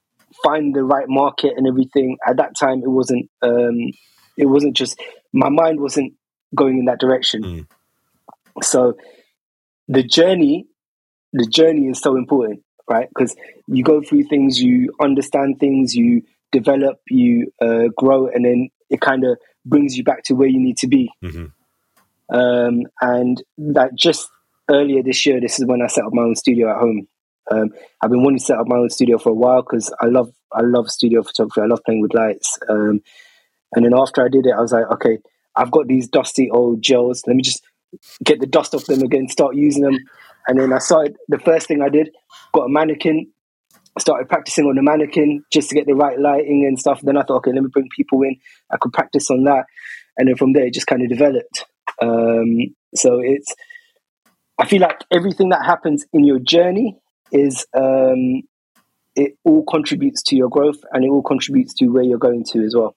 find 0.44 0.74
the 0.74 0.84
right 0.84 1.10
market 1.10 1.54
and 1.58 1.68
everything 1.68 2.18
at 2.26 2.38
that 2.38 2.56
time 2.58 2.84
it 2.84 2.90
wasn't 2.90 3.30
um, 3.42 3.92
it 4.38 4.46
wasn't 4.46 4.76
just 4.76 5.00
my 5.34 5.50
mind 5.50 5.80
wasn't 5.80 6.14
going 6.56 6.78
in 6.78 6.86
that 6.86 7.00
direction. 7.00 7.44
Mm. 7.44 7.68
So 8.64 8.98
the 9.88 10.04
journey, 10.04 10.68
the 11.34 11.46
journey 11.46 11.88
is 11.88 12.00
so 12.00 12.16
important, 12.16 12.64
right? 12.90 13.10
Because 13.10 13.36
you 13.68 13.84
go 13.84 14.02
through 14.02 14.24
things, 14.24 14.62
you 14.62 14.94
understand 15.00 15.60
things, 15.60 15.96
you 15.96 16.24
develop, 16.52 17.00
you 17.10 17.52
uh, 17.62 17.90
grow, 17.96 18.28
and 18.28 18.46
then 18.46 18.70
it 18.90 19.02
kind 19.02 19.24
of 19.26 19.38
brings 19.66 19.98
you 19.98 20.04
back 20.04 20.24
to 20.24 20.34
where 20.34 20.48
you 20.48 20.60
need 20.60 20.78
to 20.78 20.88
be. 20.88 21.12
Mm-hmm. 21.24 22.36
Um, 22.36 22.84
and 23.02 23.42
like 23.58 23.94
just 23.96 24.30
earlier 24.70 25.04
this 25.04 25.26
year, 25.26 25.40
this 25.40 25.60
is 25.60 25.66
when 25.66 25.82
I 25.82 25.88
set 25.88 26.06
up 26.06 26.14
my 26.14 26.24
own 26.24 26.36
studio 26.36 26.70
at 26.70 26.78
home. 26.78 27.08
Um, 27.50 27.70
I've 28.02 28.10
been 28.10 28.24
wanting 28.24 28.40
to 28.40 28.46
set 28.46 28.58
up 28.58 28.68
my 28.68 28.76
own 28.76 28.90
studio 28.90 29.18
for 29.18 29.30
a 29.30 29.34
while 29.34 29.62
because 29.62 29.94
I 30.02 30.08
love 30.08 30.34
I 30.52 30.62
love 30.62 30.90
studio 30.90 31.24
photography. 31.24 31.62
I 31.62 31.66
love 31.66 31.82
playing 31.86 32.02
with 32.02 32.14
lights. 32.14 32.58
Um, 32.70 33.02
and 33.74 33.86
then 33.86 33.94
after 33.96 34.24
I 34.24 34.30
did 34.30 34.46
it, 34.46 34.54
I 34.58 34.62
was 34.62 34.72
like, 34.72 34.90
okay, 34.94 35.20
I've 35.56 35.72
got 35.72 35.88
these 35.88 36.08
dusty 36.08 36.50
old 36.50 36.82
gels. 36.82 37.24
Let 37.28 37.36
me 37.36 37.44
just 37.44 37.64
get 38.24 38.40
the 38.40 38.48
dust 38.48 38.76
off 38.76 38.86
them 38.86 39.02
again, 39.02 39.28
start 39.28 39.56
using 39.56 39.84
them. 39.84 39.98
And 40.48 40.60
then 40.60 40.72
I 40.72 40.78
started, 40.78 41.18
the 41.28 41.40
first 41.40 41.68
thing 41.68 41.82
I 41.82 41.90
did, 41.90 42.12
got 42.54 42.64
a 42.64 42.70
mannequin, 42.70 43.32
started 44.00 44.30
practicing 44.30 44.66
on 44.66 44.76
the 44.76 44.84
mannequin 44.84 45.44
just 45.52 45.70
to 45.70 45.76
get 45.76 45.88
the 45.88 45.96
right 45.96 46.20
lighting 46.20 46.66
and 46.68 46.80
stuff. 46.80 47.02
Then 47.02 47.18
I 47.18 47.24
thought, 47.24 47.38
okay, 47.38 47.52
let 47.52 47.64
me 47.64 47.70
bring 47.72 47.90
people 47.96 48.22
in. 48.22 48.38
I 48.72 48.78
could 48.78 48.94
practice 48.94 49.30
on 49.30 49.44
that. 49.46 49.66
And 50.18 50.28
then 50.28 50.36
from 50.36 50.54
there, 50.54 50.66
it 50.66 50.74
just 50.74 50.88
kind 50.88 51.02
of 51.02 51.10
developed. 51.10 51.66
Um, 52.02 52.76
so 52.96 53.20
it's, 53.22 53.54
I 54.58 54.68
feel 54.68 54.82
like 54.82 55.00
everything 55.12 55.50
that 55.50 55.66
happens 55.66 56.06
in 56.14 56.24
your 56.24 56.40
journey 56.40 56.98
is, 57.32 57.66
um, 57.74 58.44
it 59.16 59.34
all 59.44 59.66
contributes 59.66 60.22
to 60.24 60.36
your 60.36 60.50
growth 60.50 60.78
and 60.92 61.04
it 61.04 61.10
all 61.10 61.24
contributes 61.24 61.74
to 61.76 61.88
where 61.88 62.04
you're 62.04 62.20
going 62.20 62.44
to 62.52 62.64
as 62.64 62.76
well. 62.76 62.96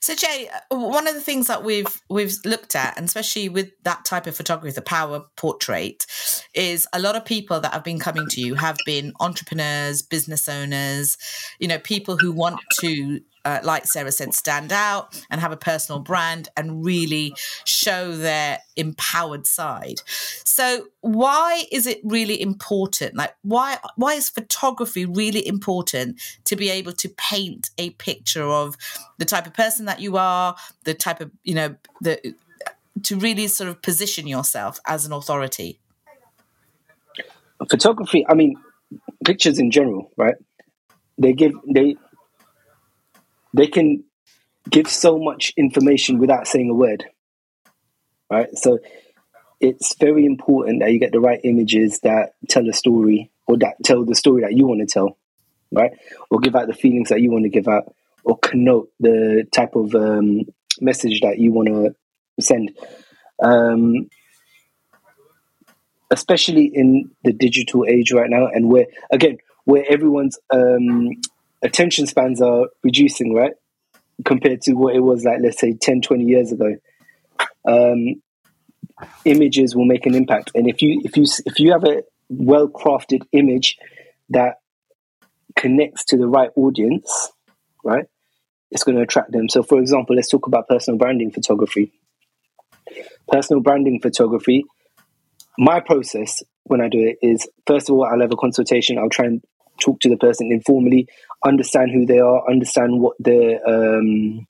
So 0.00 0.14
Jai, 0.14 0.48
uh, 0.70 0.78
one 0.78 1.06
of 1.06 1.14
the 1.14 1.20
things 1.20 1.46
that 1.48 1.62
we've 1.62 2.02
we've 2.08 2.34
looked 2.46 2.74
at, 2.74 2.96
and 2.96 3.04
especially 3.06 3.50
with 3.50 3.70
that 3.82 4.06
type 4.06 4.26
of 4.26 4.34
photography, 4.34 4.74
the 4.74 4.80
power 4.80 5.24
portrait, 5.36 6.06
is 6.54 6.86
a 6.94 6.98
lot 6.98 7.16
of 7.16 7.24
people 7.26 7.60
that 7.60 7.74
have 7.74 7.84
been 7.84 7.98
coming 7.98 8.26
to 8.28 8.40
you 8.40 8.54
have 8.54 8.78
been 8.86 9.12
entrepreneurs, 9.20 10.00
business 10.00 10.48
owners, 10.48 11.18
you 11.58 11.68
know, 11.68 11.78
people 11.78 12.16
who 12.16 12.32
want 12.32 12.60
to 12.80 13.20
uh, 13.44 13.60
like 13.62 13.86
Sarah 13.86 14.12
said, 14.12 14.34
stand 14.34 14.72
out 14.72 15.22
and 15.30 15.40
have 15.40 15.52
a 15.52 15.56
personal 15.56 16.00
brand 16.00 16.48
and 16.56 16.84
really 16.84 17.34
show 17.64 18.16
their 18.16 18.58
empowered 18.76 19.46
side. 19.46 20.00
So, 20.44 20.88
why 21.00 21.64
is 21.70 21.86
it 21.86 22.00
really 22.04 22.40
important? 22.40 23.16
Like, 23.16 23.34
why 23.42 23.78
why 23.96 24.14
is 24.14 24.28
photography 24.28 25.04
really 25.06 25.46
important 25.46 26.20
to 26.44 26.56
be 26.56 26.70
able 26.70 26.92
to 26.92 27.08
paint 27.08 27.70
a 27.78 27.90
picture 27.90 28.44
of 28.44 28.76
the 29.18 29.24
type 29.24 29.46
of 29.46 29.54
person 29.54 29.86
that 29.86 30.00
you 30.00 30.16
are, 30.16 30.56
the 30.84 30.94
type 30.94 31.20
of 31.20 31.30
you 31.44 31.54
know 31.54 31.76
the 32.00 32.34
to 33.02 33.16
really 33.16 33.46
sort 33.46 33.70
of 33.70 33.80
position 33.82 34.26
yourself 34.26 34.78
as 34.86 35.06
an 35.06 35.12
authority? 35.12 35.80
Photography, 37.68 38.26
I 38.26 38.34
mean, 38.34 38.56
pictures 39.24 39.58
in 39.58 39.70
general, 39.70 40.10
right? 40.16 40.34
they 41.20 41.32
give 41.32 41.52
they 41.68 41.96
they 43.54 43.66
can 43.66 44.04
give 44.68 44.88
so 44.88 45.18
much 45.18 45.52
information 45.56 46.18
without 46.18 46.46
saying 46.46 46.70
a 46.70 46.74
word. 46.74 47.04
Right? 48.30 48.56
So 48.56 48.78
it's 49.60 49.94
very 49.96 50.24
important 50.24 50.80
that 50.80 50.92
you 50.92 50.98
get 50.98 51.12
the 51.12 51.20
right 51.20 51.40
images 51.44 52.00
that 52.00 52.34
tell 52.48 52.68
a 52.68 52.72
story 52.72 53.30
or 53.46 53.58
that 53.58 53.74
tell 53.84 54.04
the 54.04 54.14
story 54.14 54.42
that 54.42 54.54
you 54.56 54.66
want 54.66 54.80
to 54.80 54.86
tell, 54.86 55.18
right? 55.72 55.90
Or 56.30 56.38
give 56.38 56.54
out 56.54 56.66
the 56.66 56.74
feelings 56.74 57.10
that 57.10 57.20
you 57.20 57.30
want 57.30 57.44
to 57.44 57.50
give 57.50 57.68
out 57.68 57.94
or 58.24 58.38
connote 58.38 58.90
the 59.00 59.46
type 59.52 59.74
of 59.74 59.94
um, 59.94 60.42
message 60.80 61.20
that 61.20 61.38
you 61.38 61.52
want 61.52 61.68
to 61.68 61.94
send. 62.40 62.76
Um, 63.42 64.08
especially 66.10 66.64
in 66.64 67.10
the 67.24 67.32
digital 67.32 67.84
age 67.86 68.12
right 68.12 68.28
now, 68.28 68.46
and 68.46 68.70
where 68.70 68.86
again, 69.10 69.38
where 69.64 69.84
everyone's 69.88 70.38
um, 70.50 71.10
attention 71.62 72.06
spans 72.06 72.40
are 72.40 72.68
reducing, 72.82 73.34
right, 73.34 73.52
compared 74.24 74.62
to 74.62 74.74
what 74.74 74.94
it 74.94 75.00
was 75.00 75.24
like, 75.24 75.38
let's 75.42 75.60
say 75.60 75.74
10, 75.80 76.02
20 76.02 76.24
years 76.24 76.52
ago. 76.52 76.76
Um, 77.66 78.22
images 79.24 79.74
will 79.74 79.84
make 79.84 80.06
an 80.06 80.14
impact, 80.14 80.50
and 80.54 80.68
if 80.68 80.82
you 80.82 81.00
if 81.04 81.16
you 81.16 81.24
if 81.46 81.58
you 81.58 81.72
have 81.72 81.84
a 81.84 82.02
well 82.28 82.68
crafted 82.68 83.22
image 83.32 83.76
that 84.30 84.56
connects 85.56 86.04
to 86.06 86.16
the 86.16 86.26
right 86.26 86.50
audience, 86.56 87.30
right, 87.82 88.06
it's 88.70 88.84
going 88.84 88.96
to 88.96 89.02
attract 89.02 89.32
them. 89.32 89.48
So, 89.48 89.62
for 89.62 89.78
example, 89.78 90.16
let's 90.16 90.28
talk 90.28 90.46
about 90.46 90.68
personal 90.68 90.98
branding 90.98 91.30
photography. 91.30 91.92
Personal 93.30 93.62
branding 93.62 94.00
photography 94.00 94.64
my 95.60 95.78
process 95.78 96.42
when 96.64 96.80
I 96.80 96.88
do 96.88 96.98
it 97.00 97.18
is 97.20 97.46
first 97.66 97.90
of 97.90 97.94
all, 97.94 98.04
I'll 98.04 98.20
have 98.20 98.32
a 98.32 98.36
consultation. 98.36 98.98
I'll 98.98 99.10
try 99.10 99.26
and 99.26 99.42
talk 99.80 100.00
to 100.00 100.08
the 100.08 100.16
person 100.16 100.52
informally, 100.52 101.08
understand 101.44 101.90
who 101.90 102.06
they 102.06 102.18
are, 102.18 102.48
understand 102.48 103.00
what 103.00 103.16
their 103.18 103.60
um, 103.68 104.46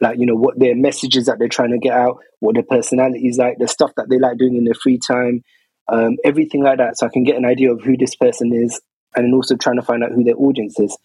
like 0.00 0.18
you 0.18 0.26
know 0.26 0.34
what 0.34 0.58
their 0.58 0.74
messages 0.74 1.26
that 1.26 1.38
they're 1.38 1.48
trying 1.48 1.70
to 1.70 1.78
get 1.78 1.92
out, 1.92 2.18
what 2.40 2.54
their 2.54 2.64
personality 2.64 3.28
is 3.28 3.38
like, 3.38 3.58
the 3.58 3.68
stuff 3.68 3.92
that 3.96 4.08
they 4.08 4.18
like 4.18 4.38
doing 4.38 4.56
in 4.56 4.64
their 4.64 4.74
free 4.74 4.98
time, 4.98 5.42
um, 5.88 6.16
everything 6.24 6.62
like 6.62 6.78
that. 6.78 6.98
So 6.98 7.06
I 7.06 7.10
can 7.10 7.24
get 7.24 7.36
an 7.36 7.44
idea 7.44 7.72
of 7.72 7.82
who 7.82 7.96
this 7.96 8.16
person 8.16 8.52
is, 8.54 8.80
and 9.14 9.26
then 9.26 9.34
also 9.34 9.56
trying 9.56 9.76
to 9.76 9.82
find 9.82 10.02
out 10.02 10.12
who 10.12 10.24
their 10.24 10.36
audience 10.36 10.78
is. 10.80 10.96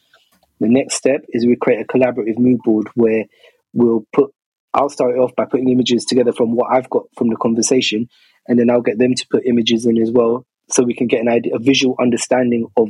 The 0.60 0.70
next 0.70 0.96
step 0.96 1.25
is 1.30 1.46
we 1.46 1.58
create 1.58 1.82
a 1.82 1.86
collaborative 1.86 2.38
mood 2.38 2.62
board 2.63 2.88
where 2.96 3.25
we'll 3.74 4.06
put. 4.13 4.32
I'll 4.74 4.89
start 4.89 5.15
it 5.15 5.20
off 5.20 5.36
by 5.36 5.46
putting 5.46 5.70
images 5.70 6.04
together 6.04 6.34
from 6.34 6.56
what 6.56 6.70
I've 6.72 6.89
got 6.89 7.04
from 7.18 7.30
the 7.30 7.38
conversation, 7.38 8.10
and 8.48 8.58
then 8.58 8.70
I'll 8.70 8.82
get 8.82 8.98
them 8.98 9.13
to 9.13 9.27
put 9.30 9.46
images 9.46 9.86
in 9.86 9.98
as 9.98 10.12
well, 10.12 10.46
so 10.70 10.84
we 10.84 10.94
can 10.94 11.08
get 11.08 11.22
an 11.22 11.27
idea, 11.30 11.56
a 11.56 11.60
visual 11.60 11.96
understanding 12.00 12.68
of 12.77 12.89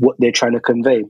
what 0.00 0.16
they're 0.18 0.32
trying 0.32 0.54
to 0.54 0.60
convey. 0.60 1.04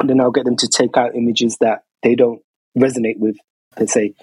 And 0.00 0.10
then 0.10 0.20
I'll 0.20 0.30
get 0.30 0.44
them 0.44 0.56
to 0.56 0.68
take 0.68 0.96
out 0.96 1.14
images 1.14 1.58
that 1.60 1.84
they 2.02 2.14
don't 2.14 2.42
resonate 2.76 3.18
with 3.18 3.36
per 3.76 3.86
se. 3.86 4.14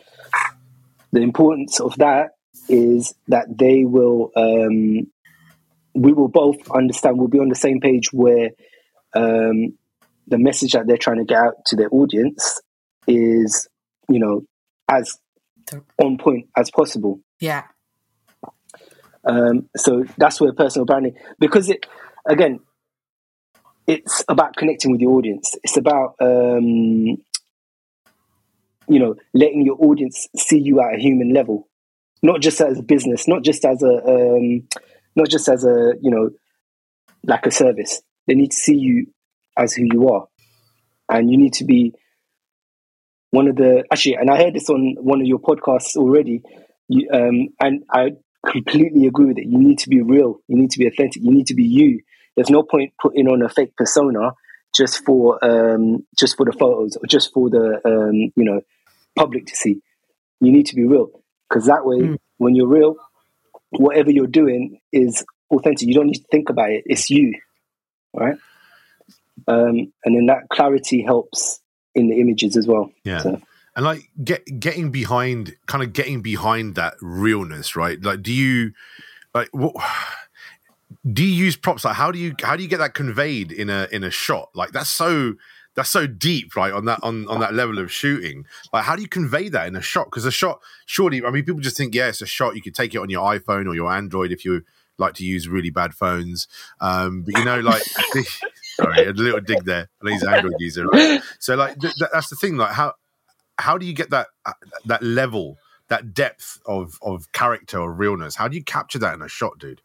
The 1.11 1.21
importance 1.21 1.79
of 1.79 1.95
that 1.97 2.31
is 2.69 3.13
that 3.27 3.45
they 3.55 3.85
will, 3.85 4.31
um, 4.35 5.07
we 5.93 6.11
will 6.11 6.27
both 6.27 6.71
understand. 6.71 7.17
We'll 7.17 7.27
be 7.27 7.39
on 7.39 7.49
the 7.49 7.55
same 7.55 7.79
page 7.79 8.11
where 8.11 8.49
um, 9.13 9.77
the 10.27 10.39
message 10.39 10.71
that 10.73 10.87
they're 10.87 10.97
trying 10.97 11.19
to 11.19 11.25
get 11.25 11.37
out 11.37 11.65
to 11.67 11.75
their 11.75 11.89
audience 11.91 12.59
is, 13.07 13.67
you 14.09 14.19
know, 14.19 14.43
as 14.89 15.19
on 15.97 16.17
point 16.17 16.49
as 16.57 16.71
possible. 16.71 17.19
Yeah. 17.39 17.63
Um, 19.23 19.69
so 19.75 20.03
that's 20.17 20.41
where 20.41 20.51
personal 20.53 20.85
branding, 20.85 21.15
because 21.39 21.69
it, 21.69 21.85
again, 22.25 22.59
it's 23.87 24.23
about 24.27 24.55
connecting 24.55 24.91
with 24.91 25.01
your 25.01 25.11
audience. 25.11 25.55
It's 25.63 25.77
about, 25.77 26.15
um, 26.19 27.17
you 28.87 28.99
know, 28.99 29.15
letting 29.33 29.65
your 29.65 29.77
audience 29.79 30.27
see 30.35 30.59
you 30.59 30.81
at 30.81 30.95
a 30.95 30.99
human 30.99 31.33
level, 31.33 31.67
not 32.21 32.41
just 32.41 32.61
as 32.61 32.79
a 32.79 32.83
business, 32.83 33.27
not 33.27 33.43
just 33.43 33.65
as 33.65 33.81
a, 33.83 34.03
um, 34.05 34.67
not 35.15 35.29
just 35.29 35.47
as 35.49 35.65
a, 35.65 35.93
you 36.01 36.11
know, 36.11 36.29
like 37.25 37.45
a 37.45 37.51
service. 37.51 38.01
They 38.27 38.35
need 38.35 38.51
to 38.51 38.57
see 38.57 38.75
you 38.75 39.07
as 39.57 39.73
who 39.73 39.83
you 39.91 40.09
are, 40.09 40.27
and 41.09 41.29
you 41.29 41.37
need 41.37 41.53
to 41.53 41.65
be 41.65 41.93
one 43.31 43.47
of 43.47 43.55
the 43.55 43.83
actually. 43.91 44.15
And 44.15 44.29
I 44.29 44.37
heard 44.37 44.53
this 44.53 44.69
on 44.69 44.95
one 44.99 45.21
of 45.21 45.27
your 45.27 45.39
podcasts 45.39 45.95
already. 45.95 46.41
You, 46.87 47.09
um, 47.11 47.49
and 47.59 47.83
I 47.91 48.11
completely 48.47 49.07
agree 49.07 49.25
with 49.27 49.37
it. 49.37 49.45
You 49.45 49.57
need 49.57 49.79
to 49.79 49.89
be 49.89 50.01
real. 50.01 50.39
You 50.47 50.57
need 50.57 50.71
to 50.71 50.79
be 50.79 50.87
authentic. 50.87 51.21
You 51.21 51.31
need 51.31 51.47
to 51.47 51.55
be 51.55 51.63
you. 51.63 52.01
There's 52.35 52.49
no 52.49 52.63
point 52.63 52.93
putting 53.01 53.27
on 53.27 53.41
a 53.41 53.49
fake 53.49 53.75
persona 53.75 54.31
just 54.75 55.05
for 55.05 55.43
um, 55.43 56.05
just 56.17 56.35
for 56.37 56.45
the 56.45 56.51
photos 56.51 56.97
or 56.97 57.05
just 57.07 57.33
for 57.33 57.49
the 57.49 57.81
um, 57.85 58.31
you 58.35 58.43
know 58.43 58.61
public 59.15 59.45
to 59.47 59.55
see. 59.55 59.81
You 60.41 60.51
need 60.51 60.65
to 60.67 60.75
be 60.75 60.85
real 60.85 61.09
because 61.49 61.67
that 61.67 61.85
way, 61.85 61.97
mm. 61.97 62.17
when 62.37 62.55
you're 62.55 62.67
real, 62.67 62.95
whatever 63.69 64.11
you're 64.11 64.27
doing 64.27 64.79
is 64.91 65.23
authentic. 65.51 65.87
You 65.87 65.93
don't 65.93 66.07
need 66.07 66.19
to 66.19 66.27
think 66.31 66.49
about 66.49 66.71
it. 66.71 66.83
It's 66.85 67.09
you, 67.09 67.39
right? 68.13 68.37
Um, 69.47 69.93
and 70.05 70.15
then 70.15 70.25
that 70.27 70.49
clarity 70.49 71.03
helps 71.03 71.59
in 71.95 72.07
the 72.07 72.19
images 72.19 72.57
as 72.57 72.67
well. 72.67 72.91
Yeah. 73.03 73.19
So 73.19 73.41
and 73.75 73.85
like 73.85 74.09
get 74.23 74.59
getting 74.59 74.91
behind 74.91 75.55
kind 75.67 75.83
of 75.83 75.93
getting 75.93 76.21
behind 76.21 76.75
that 76.75 76.95
realness 77.01 77.75
right 77.75 78.01
like 78.03 78.21
do 78.21 78.31
you 78.31 78.71
like 79.33 79.49
what 79.51 79.75
do 81.11 81.23
you 81.23 81.33
use 81.33 81.55
props? 81.55 81.85
Like 81.85 81.95
how 81.95 82.11
do 82.11 82.19
you 82.19 82.33
how 82.41 82.55
do 82.55 82.63
you 82.63 82.69
get 82.69 82.77
that 82.77 82.93
conveyed 82.93 83.51
in 83.51 83.69
a 83.69 83.87
in 83.91 84.03
a 84.03 84.11
shot? 84.11 84.49
Like 84.53 84.71
that's 84.71 84.89
so 84.89 85.35
that's 85.75 85.89
so 85.89 86.07
deep 86.07 86.55
right 86.55 86.71
on 86.71 86.85
that 86.85 86.99
on 87.03 87.27
on 87.27 87.39
that 87.41 87.53
level 87.53 87.79
of 87.79 87.91
shooting. 87.91 88.45
Like 88.71 88.85
how 88.85 88.95
do 88.95 89.01
you 89.01 89.07
convey 89.07 89.49
that 89.49 89.67
in 89.67 89.75
a 89.75 89.81
shot? 89.81 90.05
Because 90.05 90.25
a 90.25 90.31
shot 90.31 90.61
surely 90.85 91.23
i 91.23 91.31
mean 91.31 91.43
people 91.43 91.61
just 91.61 91.77
think 91.77 91.93
yeah 91.93 92.07
it's 92.07 92.21
a 92.21 92.25
shot. 92.25 92.55
You 92.55 92.61
could 92.61 92.75
take 92.75 92.95
it 92.95 92.99
on 92.99 93.09
your 93.09 93.23
iphone 93.33 93.67
or 93.67 93.75
your 93.75 93.91
android 93.91 94.31
if 94.31 94.45
you 94.45 94.63
like 94.97 95.15
to 95.15 95.25
use 95.25 95.47
really 95.47 95.71
bad 95.71 95.93
phones. 95.93 96.47
Um 96.79 97.23
but 97.23 97.37
you 97.37 97.45
know 97.45 97.59
like 97.59 97.83
sorry 98.75 99.05
a 99.05 99.11
little 99.11 99.41
dig 99.41 99.65
there. 99.65 99.89
He's 100.03 100.23
android 100.23 100.53
user 100.59 100.85
right? 100.87 101.21
so 101.39 101.55
like 101.55 101.79
th- 101.79 101.95
that's 102.13 102.29
the 102.29 102.35
thing. 102.35 102.55
Like 102.55 102.71
how 102.71 102.93
how 103.57 103.77
do 103.77 103.85
you 103.85 103.93
get 103.93 104.09
that 104.09 104.27
uh, 104.45 104.53
that 104.85 105.03
level, 105.03 105.57
that 105.89 106.13
depth 106.13 106.59
of 106.65 106.97
of 107.01 107.31
character 107.33 107.79
or 107.79 107.91
realness? 107.91 108.35
How 108.35 108.47
do 108.47 108.55
you 108.55 108.63
capture 108.63 108.99
that 108.99 109.13
in 109.13 109.21
a 109.21 109.27
shot, 109.27 109.59
dude? 109.59 109.81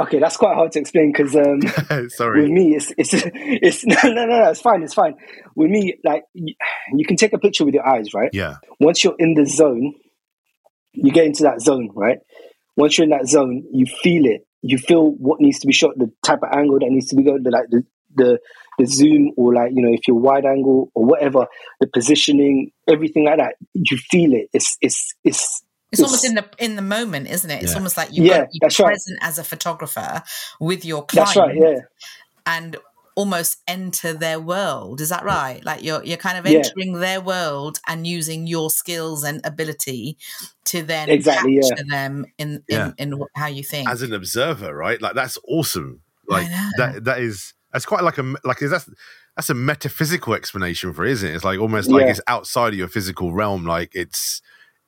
Okay, 0.00 0.18
that's 0.18 0.36
quite 0.36 0.54
hard 0.54 0.72
to 0.72 0.80
explain 0.80 1.12
because 1.12 1.36
um, 1.36 1.60
sorry, 2.08 2.42
with 2.42 2.50
me, 2.50 2.74
it's 2.74 2.92
it's 2.98 3.10
it's 3.34 3.86
no, 3.86 3.96
no 4.04 4.26
no 4.26 4.26
no 4.26 4.50
it's 4.50 4.60
fine 4.60 4.82
it's 4.82 4.94
fine. 4.94 5.14
With 5.54 5.70
me, 5.70 5.98
like 6.04 6.24
you 6.34 7.04
can 7.06 7.16
take 7.16 7.32
a 7.32 7.38
picture 7.38 7.64
with 7.64 7.74
your 7.74 7.86
eyes, 7.86 8.12
right? 8.12 8.30
Yeah. 8.32 8.56
Once 8.80 9.04
you're 9.04 9.16
in 9.18 9.34
the 9.34 9.46
zone, 9.46 9.94
you 10.92 11.12
get 11.12 11.26
into 11.26 11.44
that 11.44 11.60
zone, 11.60 11.90
right? 11.94 12.18
Once 12.76 12.98
you're 12.98 13.04
in 13.04 13.10
that 13.10 13.28
zone, 13.28 13.64
you 13.72 13.86
feel 13.86 14.26
it. 14.26 14.46
You 14.62 14.78
feel 14.78 15.10
what 15.12 15.40
needs 15.40 15.60
to 15.60 15.66
be 15.66 15.72
shot, 15.72 15.96
the 15.96 16.10
type 16.24 16.40
of 16.42 16.48
angle 16.52 16.78
that 16.80 16.90
needs 16.90 17.08
to 17.08 17.16
be 17.16 17.22
going, 17.22 17.42
the 17.42 17.50
like 17.50 17.68
the 17.70 17.84
the 18.16 18.38
the 18.78 18.86
zoom 18.86 19.32
or 19.36 19.54
like 19.54 19.70
you 19.74 19.82
know 19.82 19.92
if 19.92 20.08
you're 20.08 20.16
wide 20.16 20.44
angle 20.44 20.90
or 20.94 21.04
whatever 21.04 21.46
the 21.80 21.86
positioning 21.86 22.70
everything 22.88 23.24
like 23.24 23.38
that 23.38 23.56
you 23.72 23.96
feel 23.96 24.32
it 24.32 24.48
it's 24.52 24.76
it's 24.80 25.14
it's 25.24 25.62
it's, 25.98 26.00
it's 26.00 26.08
almost 26.08 26.24
in 26.24 26.34
the 26.34 26.44
in 26.58 26.76
the 26.76 26.82
moment, 26.82 27.28
isn't 27.28 27.50
it? 27.50 27.62
It's 27.62 27.72
yeah. 27.72 27.78
almost 27.78 27.96
like 27.96 28.12
you've 28.12 28.26
yeah, 28.26 28.38
got 28.38 28.50
to 28.50 28.50
be 28.52 28.84
present 28.84 29.18
right. 29.20 29.28
as 29.28 29.38
a 29.38 29.44
photographer 29.44 30.22
with 30.60 30.84
your 30.84 31.04
client. 31.04 31.34
That's 31.34 31.36
right, 31.36 31.56
yeah. 31.56 31.80
And 32.46 32.76
almost 33.16 33.60
enter 33.68 34.12
their 34.12 34.40
world. 34.40 35.00
Is 35.00 35.08
that 35.08 35.24
right? 35.24 35.64
Like 35.64 35.82
you're 35.82 36.02
you're 36.04 36.16
kind 36.16 36.38
of 36.38 36.46
entering 36.46 36.94
yeah. 36.94 36.98
their 36.98 37.20
world 37.20 37.78
and 37.86 38.06
using 38.06 38.46
your 38.46 38.70
skills 38.70 39.24
and 39.24 39.40
ability 39.44 40.18
to 40.66 40.82
then 40.82 41.08
exactly, 41.08 41.56
capture 41.60 41.84
yeah. 41.86 41.96
them 41.96 42.26
in, 42.38 42.62
in, 42.68 42.94
in 42.98 43.22
how 43.34 43.46
you 43.46 43.62
think. 43.62 43.88
As 43.88 44.02
an 44.02 44.12
observer, 44.12 44.74
right? 44.74 45.00
Like 45.00 45.14
that's 45.14 45.38
awesome. 45.48 46.00
Like 46.28 46.48
that 46.78 47.04
that 47.04 47.20
is 47.20 47.54
that's 47.72 47.86
quite 47.86 48.02
like 48.02 48.18
a 48.18 48.34
like 48.44 48.62
is 48.62 48.70
that 48.70 48.86
that's 49.36 49.50
a 49.50 49.54
metaphysical 49.54 50.34
explanation 50.34 50.92
for 50.92 51.04
it, 51.04 51.12
isn't 51.12 51.28
it? 51.28 51.34
It's 51.34 51.44
like 51.44 51.58
almost 51.58 51.90
like 51.90 52.04
yeah. 52.04 52.10
it's 52.10 52.20
outside 52.26 52.72
of 52.72 52.78
your 52.78 52.88
physical 52.88 53.32
realm. 53.32 53.64
Like 53.64 53.90
it's 53.94 54.40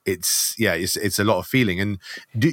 it's 0.06 0.54
yeah, 0.58 0.74
it's 0.74 0.96
it's 0.96 1.18
a 1.18 1.24
lot 1.24 1.38
of 1.38 1.46
feeling. 1.46 1.80
And 1.80 1.98
do, 2.38 2.52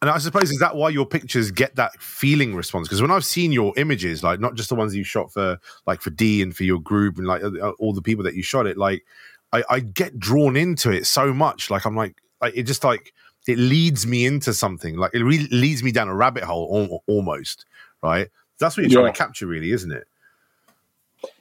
and 0.00 0.10
I 0.10 0.18
suppose 0.18 0.50
is 0.50 0.60
that 0.60 0.76
why 0.76 0.88
your 0.88 1.04
pictures 1.04 1.50
get 1.50 1.76
that 1.76 2.00
feeling 2.00 2.54
response? 2.54 2.88
Because 2.88 3.02
when 3.02 3.10
I've 3.10 3.24
seen 3.24 3.52
your 3.52 3.74
images, 3.76 4.22
like 4.22 4.40
not 4.40 4.54
just 4.54 4.68
the 4.68 4.74
ones 4.74 4.94
you 4.94 5.04
shot 5.04 5.32
for 5.32 5.58
like 5.86 6.00
for 6.00 6.10
Dee 6.10 6.40
and 6.40 6.56
for 6.56 6.64
your 6.64 6.80
group 6.80 7.18
and 7.18 7.26
like 7.26 7.42
uh, 7.42 7.70
all 7.78 7.92
the 7.92 8.02
people 8.02 8.24
that 8.24 8.34
you 8.34 8.42
shot 8.42 8.66
it, 8.66 8.78
like 8.78 9.04
I, 9.52 9.62
I 9.68 9.80
get 9.80 10.18
drawn 10.18 10.56
into 10.56 10.90
it 10.90 11.06
so 11.06 11.34
much. 11.34 11.70
Like 11.70 11.84
I'm 11.84 11.96
like, 11.96 12.16
like 12.40 12.56
it 12.56 12.62
just 12.62 12.84
like 12.84 13.12
it 13.46 13.58
leads 13.58 14.06
me 14.06 14.26
into 14.26 14.54
something. 14.54 14.96
Like 14.96 15.12
it 15.14 15.22
really 15.22 15.48
leads 15.48 15.82
me 15.82 15.92
down 15.92 16.08
a 16.08 16.14
rabbit 16.14 16.44
hole 16.44 17.02
almost, 17.06 17.66
right? 18.02 18.28
That's 18.58 18.76
what 18.76 18.88
you're 18.88 19.00
trying 19.00 19.12
to 19.12 19.18
capture, 19.18 19.46
really, 19.46 19.72
isn't 19.72 19.90
it? 19.90 20.06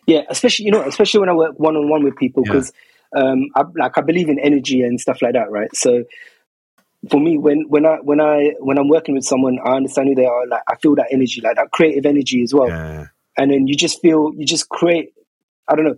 Yeah, 0.05 0.24
especially 0.29 0.65
you 0.65 0.71
know, 0.71 0.81
especially 0.81 1.19
when 1.19 1.29
I 1.29 1.33
work 1.33 1.59
one 1.59 1.75
on 1.75 1.89
one 1.89 2.03
with 2.03 2.15
people 2.15 2.43
because, 2.43 2.74
yeah. 2.74 2.99
Um, 3.16 3.48
I, 3.56 3.63
like 3.75 3.98
I 3.98 4.01
believe 4.01 4.30
in 4.30 4.39
energy 4.39 4.82
and 4.82 5.00
stuff 5.00 5.22
like 5.22 5.34
that, 5.34 5.50
right? 5.50 5.74
So 5.75 6.04
for 7.10 7.20
me, 7.20 7.38
when 7.38 7.66
when 7.70 7.86
I 7.86 7.98
when 8.01 8.20
I 8.20 8.51
when 8.60 8.78
I'm 8.78 8.89
working 8.89 9.16
with 9.16 9.24
someone, 9.24 9.58
I 9.63 9.75
understand 9.75 10.10
who 10.10 10.16
they 10.16 10.25
are. 10.25 10.48
Like 10.48 10.63
I 10.68 10.75
feel 10.75 10.96
that 10.96 11.08
energy, 11.12 11.42
like 11.42 11.56
that 11.56 11.72
creative 11.72 12.06
energy 12.06 12.44
as 12.44 12.54
well. 12.54 12.68
Yeah. 12.68 13.08
and 13.38 13.51
then 13.51 13.68
you 13.68 13.75
just 13.75 14.01
feel 14.01 14.32
you 14.36 14.46
just 14.46 14.70
create. 14.70 15.13
I 15.68 15.75
don't 15.75 15.86
know. 15.86 15.96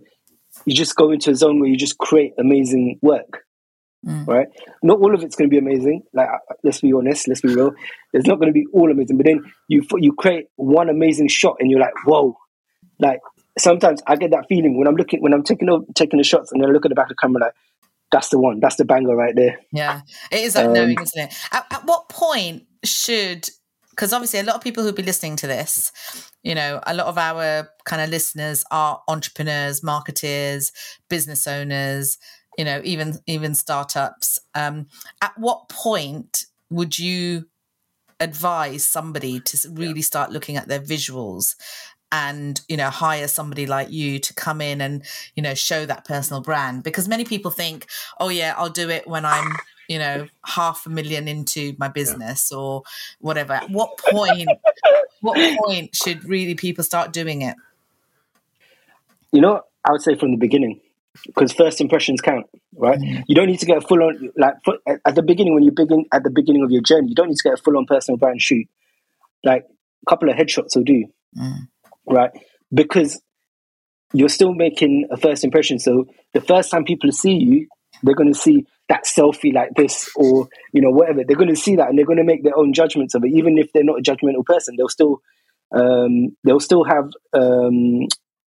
You 0.66 0.74
just 0.74 0.94
go 0.94 1.10
into 1.10 1.30
a 1.30 1.34
zone 1.34 1.60
where 1.60 1.68
you 1.68 1.76
just 1.76 1.98
create 1.98 2.34
amazing 2.38 2.98
work. 3.02 3.44
Mm. 4.06 4.26
Right, 4.26 4.48
not 4.82 4.98
all 4.98 5.14
of 5.14 5.22
it's 5.22 5.36
going 5.36 5.48
to 5.48 5.54
be 5.54 5.58
amazing. 5.58 6.02
Like, 6.12 6.28
let's 6.64 6.80
be 6.80 6.92
honest, 6.92 7.28
let's 7.28 7.40
be 7.40 7.54
real. 7.54 7.70
It's 8.12 8.26
not 8.26 8.40
going 8.40 8.48
to 8.48 8.52
be 8.52 8.66
all 8.72 8.90
amazing, 8.90 9.16
but 9.16 9.26
then 9.26 9.44
you 9.68 9.84
you 9.98 10.12
create 10.12 10.46
one 10.56 10.88
amazing 10.88 11.28
shot, 11.28 11.56
and 11.60 11.70
you're 11.70 11.78
like, 11.78 11.94
whoa! 12.04 12.36
Like 12.98 13.20
sometimes 13.58 14.02
I 14.06 14.16
get 14.16 14.30
that 14.30 14.46
feeling 14.48 14.78
when 14.78 14.86
I'm 14.86 14.96
looking 14.96 15.22
when 15.22 15.32
I'm 15.32 15.42
taking 15.42 15.68
taking 15.94 16.18
the 16.18 16.24
shots, 16.24 16.52
and 16.52 16.62
then 16.62 16.70
I 16.70 16.72
look 16.72 16.84
at 16.84 16.88
the 16.88 16.94
back 16.94 17.06
of 17.06 17.10
the 17.10 17.14
camera, 17.16 17.42
like 17.42 17.54
that's 18.10 18.28
the 18.28 18.38
one, 18.38 18.60
that's 18.60 18.76
the 18.76 18.84
banger 18.84 19.16
right 19.16 19.34
there. 19.34 19.58
Yeah, 19.72 20.02
it 20.30 20.40
is 20.40 20.54
that 20.54 20.66
um, 20.66 20.72
knowing, 20.72 21.00
isn't 21.00 21.22
it? 21.22 21.34
At, 21.52 21.66
at 21.70 21.84
what 21.84 22.08
point 22.08 22.64
should 22.84 23.48
because 23.90 24.12
obviously 24.12 24.40
a 24.40 24.42
lot 24.42 24.56
of 24.56 24.62
people 24.62 24.82
who'll 24.82 24.92
be 24.92 25.02
listening 25.02 25.36
to 25.36 25.46
this 25.46 25.92
you 26.42 26.54
know 26.54 26.80
a 26.86 26.94
lot 26.94 27.06
of 27.06 27.18
our 27.18 27.68
kind 27.84 28.02
of 28.02 28.08
listeners 28.08 28.64
are 28.70 29.00
entrepreneurs 29.06 29.82
marketers 29.82 30.72
business 31.08 31.46
owners 31.46 32.18
you 32.58 32.64
know 32.64 32.80
even 32.84 33.18
even 33.26 33.54
startups 33.54 34.40
um 34.54 34.86
at 35.20 35.32
what 35.38 35.68
point 35.68 36.46
would 36.70 36.98
you 36.98 37.44
advise 38.18 38.84
somebody 38.84 39.40
to 39.40 39.58
really 39.70 40.02
start 40.02 40.30
looking 40.30 40.56
at 40.56 40.68
their 40.68 40.80
visuals 40.80 41.54
and 42.12 42.60
you 42.68 42.76
know 42.76 42.90
hire 42.90 43.26
somebody 43.26 43.66
like 43.66 43.90
you 43.90 44.18
to 44.18 44.34
come 44.34 44.60
in 44.60 44.80
and 44.80 45.02
you 45.34 45.42
know 45.42 45.54
show 45.54 45.84
that 45.86 46.04
personal 46.04 46.42
brand 46.42 46.84
because 46.84 47.08
many 47.08 47.24
people 47.24 47.50
think 47.50 47.86
oh 48.20 48.28
yeah 48.28 48.54
i'll 48.56 48.70
do 48.70 48.88
it 48.90 49.08
when 49.08 49.24
i'm 49.24 49.52
you 49.88 49.98
know 49.98 50.26
half 50.44 50.86
a 50.86 50.90
million 50.90 51.26
into 51.26 51.74
my 51.78 51.88
business 51.88 52.50
yeah. 52.52 52.58
or 52.58 52.82
whatever 53.20 53.54
at 53.54 53.70
what 53.70 53.98
point 53.98 54.48
what 55.20 55.58
point 55.64 55.94
should 55.96 56.22
really 56.24 56.54
people 56.54 56.84
start 56.84 57.12
doing 57.12 57.42
it 57.42 57.56
you 59.32 59.40
know 59.40 59.62
i 59.84 59.90
would 59.90 60.02
say 60.02 60.14
from 60.14 60.30
the 60.30 60.36
beginning 60.36 60.80
because 61.26 61.52
first 61.52 61.80
impressions 61.80 62.20
count 62.20 62.46
right 62.76 62.98
mm. 62.98 63.22
you 63.26 63.34
don't 63.34 63.46
need 63.46 63.58
to 63.58 63.66
get 63.66 63.78
a 63.78 63.80
full 63.80 64.02
on 64.02 64.30
like 64.36 64.54
at 65.06 65.14
the 65.14 65.22
beginning 65.22 65.54
when 65.54 65.62
you 65.62 65.70
begin 65.70 66.04
at 66.12 66.22
the 66.22 66.30
beginning 66.30 66.62
of 66.62 66.70
your 66.70 66.82
journey 66.82 67.08
you 67.08 67.14
don't 67.14 67.28
need 67.28 67.36
to 67.36 67.42
get 67.42 67.54
a 67.54 67.62
full 67.62 67.76
on 67.76 67.86
personal 67.86 68.16
brand 68.18 68.40
shoot 68.40 68.66
like 69.44 69.66
a 70.06 70.10
couple 70.10 70.28
of 70.28 70.36
headshots 70.36 70.76
will 70.76 70.84
do 70.84 71.04
mm. 71.38 71.68
Right? 72.06 72.30
Because 72.72 73.20
you're 74.12 74.28
still 74.28 74.54
making 74.54 75.08
a 75.10 75.16
first 75.16 75.44
impression. 75.44 75.78
So 75.78 76.06
the 76.34 76.40
first 76.40 76.70
time 76.70 76.84
people 76.84 77.12
see 77.12 77.32
you 77.32 77.66
they're 78.02 78.14
going 78.14 78.32
to 78.32 78.38
see 78.38 78.66
that 78.88 79.04
selfie 79.04 79.52
like 79.52 79.70
this 79.76 80.10
or 80.16 80.48
you 80.72 80.82
know 80.82 80.90
whatever. 80.90 81.22
They're 81.26 81.36
going 81.36 81.48
to 81.48 81.56
see 81.56 81.76
that 81.76 81.88
and 81.88 81.98
they're 81.98 82.06
going 82.06 82.18
to 82.18 82.24
make 82.24 82.42
their 82.42 82.56
own 82.56 82.72
judgments 82.72 83.14
of 83.14 83.24
it. 83.24 83.32
Even 83.32 83.58
if 83.58 83.72
they're 83.72 83.84
not 83.84 83.98
a 83.98 84.02
judgmental 84.02 84.44
person 84.44 84.74
they'll 84.76 84.88
still 84.88 85.22
um, 85.72 86.36
they'll 86.44 86.60
still 86.60 86.84
have 86.84 87.10
um, 87.32 88.06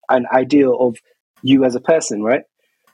an 0.08 0.26
idea 0.32 0.70
of 0.70 0.96
you 1.42 1.64
as 1.64 1.74
a 1.74 1.80
person 1.80 2.22
right? 2.22 2.42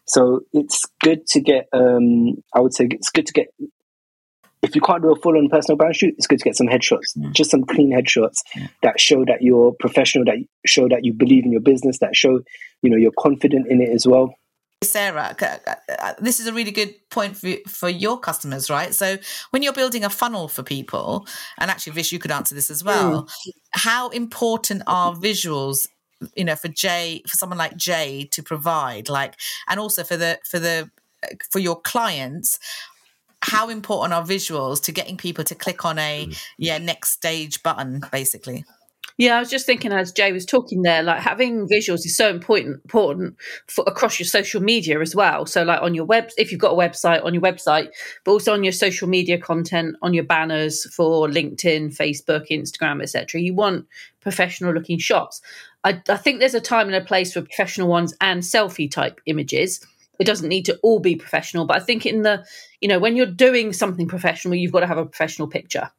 So 0.07 0.41
it's 0.53 0.85
good 1.01 1.27
to 1.29 1.41
get 1.41 1.69
um, 1.73 2.43
i 2.55 2.61
would 2.61 2.75
say 2.75 2.89
it's 2.91 3.11
good 3.11 3.27
to 3.27 3.33
get 3.33 3.49
if 4.63 4.75
you 4.75 4.81
can't 4.81 5.03
do 5.03 5.13
a 5.13 5.17
full-on 5.17 5.49
personal 5.49 5.77
brand 5.77 5.95
shoot 5.95 6.15
it's 6.17 6.27
good 6.27 6.39
to 6.39 6.45
get 6.45 6.57
some 6.57 6.67
headshots 6.67 7.17
mm. 7.17 7.33
just 7.33 7.51
some 7.51 7.65
clean 7.65 7.93
headshots 7.93 8.39
mm. 8.57 8.69
that 8.83 9.01
show 9.01 9.25
that 9.25 9.43
you're 9.43 9.73
professional 9.79 10.25
that 10.25 10.37
show 10.67 10.89
that 10.89 11.05
you 11.05 11.13
believe 11.13 11.45
in 11.45 11.53
your 11.53 11.61
business 11.61 11.99
that 11.99 12.15
show 12.15 12.41
you 12.83 12.91
know 12.91 12.97
you're 12.97 13.13
confident 13.19 13.67
in 13.69 13.81
it 13.81 13.91
as 13.91 14.07
well 14.07 14.35
Sarah, 14.85 15.35
uh, 15.41 16.15
this 16.21 16.39
is 16.39 16.47
a 16.47 16.53
really 16.53 16.71
good 16.71 16.95
point 17.11 17.37
for, 17.37 17.51
for 17.67 17.89
your 17.89 18.19
customers, 18.19 18.71
right? 18.71 18.95
So 18.95 19.19
when 19.51 19.65
you're 19.65 19.73
building 19.73 20.05
a 20.05 20.11
funnel 20.11 20.47
for 20.47 20.63
people, 20.63 21.27
and 21.59 21.69
actually, 21.69 21.95
Vish, 21.95 22.13
you 22.13 22.21
could 22.21 22.31
answer 22.31 22.55
this 22.55 22.71
as 22.71 22.85
well. 22.85 23.25
Mm. 23.25 23.53
How 23.73 24.09
important 24.11 24.83
are 24.87 25.15
visuals, 25.15 25.89
you 26.37 26.45
know, 26.45 26.55
for 26.55 26.69
Jai, 26.69 27.23
for 27.27 27.37
someone 27.37 27.59
like 27.59 27.77
Jai 27.77 28.29
to 28.31 28.41
provide, 28.41 29.09
like, 29.09 29.35
and 29.67 29.81
also 29.81 30.05
for 30.05 30.17
the 30.17 30.39
for 30.49 30.61
the 30.61 30.89
for 31.51 31.59
your 31.59 31.81
clients? 31.81 32.61
How 33.49 33.69
important 33.69 34.15
are 34.15 34.23
visuals 34.23 34.83
to 34.85 34.93
getting 34.93 35.17
people 35.17 35.45
to 35.45 35.55
click 35.55 35.85
on 35.85 35.99
a 35.99 36.27
mm. 36.27 36.45
yeah 36.59 36.79
next 36.79 37.11
stage 37.11 37.63
button, 37.63 38.03
basically? 38.13 38.65
Yeah, 39.19 39.37
I 39.37 39.41
was 39.41 39.51
just 39.51 39.67
thinking 39.67 39.93
as 39.93 40.13
Jai 40.13 40.31
was 40.31 40.47
talking 40.47 40.83
there, 40.83 41.03
like 41.03 41.21
having 41.21 41.67
visuals 41.67 42.07
is 42.07 42.17
so 42.17 42.31
important 42.31 42.81
important 42.85 43.37
for 43.67 43.83
across 43.89 44.21
your 44.21 44.29
social 44.29 44.63
media 44.63 45.01
as 45.01 45.13
well. 45.17 45.45
So 45.45 45.65
like 45.65 45.83
on 45.83 45.93
your 45.93 46.05
web, 46.05 46.31
if 46.39 46.53
you've 46.53 46.61
got 46.61 46.73
a 46.73 46.77
website, 46.77 47.25
on 47.25 47.35
your 47.35 47.43
website, 47.43 47.89
but 48.25 48.31
also 48.31 48.53
on 48.53 48.63
your 48.63 48.73
social 48.73 49.09
media 49.09 49.37
content, 49.37 49.97
on 50.03 50.15
your 50.15 50.23
banners 50.23 50.87
for 50.95 51.27
LinkedIn, 51.27 51.97
Facebook, 51.97 52.49
Instagram, 52.49 53.03
etc. 53.03 53.41
You 53.41 53.55
want 53.55 53.87
professional 54.21 54.73
looking 54.73 54.99
shots. 54.99 55.43
I, 55.83 56.01
I 56.09 56.17
think 56.17 56.39
there's 56.39 56.55
a 56.55 56.61
time 56.61 56.87
and 56.87 56.95
a 56.95 57.05
place 57.05 57.33
for 57.33 57.43
professional 57.43 57.89
ones 57.89 58.15
and 58.21 58.43
selfie 58.43 58.89
type 58.89 59.21
images 59.27 59.85
it 60.19 60.25
doesn't 60.25 60.49
need 60.49 60.65
to 60.65 60.79
all 60.83 60.99
be 60.99 61.17
professional 61.17 61.67
but 61.67 61.77
i 61.77 61.81
think 61.81 62.07
in 62.07 62.23
the 62.23 62.45
you 62.81 62.89
know 62.89 62.99
when 62.99 63.17
you're 63.17 63.27
doing 63.27 63.73
something 63.73 64.07
professional 64.07 64.55
you've 64.55 64.73
got 64.73 64.81
to 64.81 64.87
have 64.87 64.99
a 64.99 65.07
professional 65.07 65.49
picture 65.49 65.91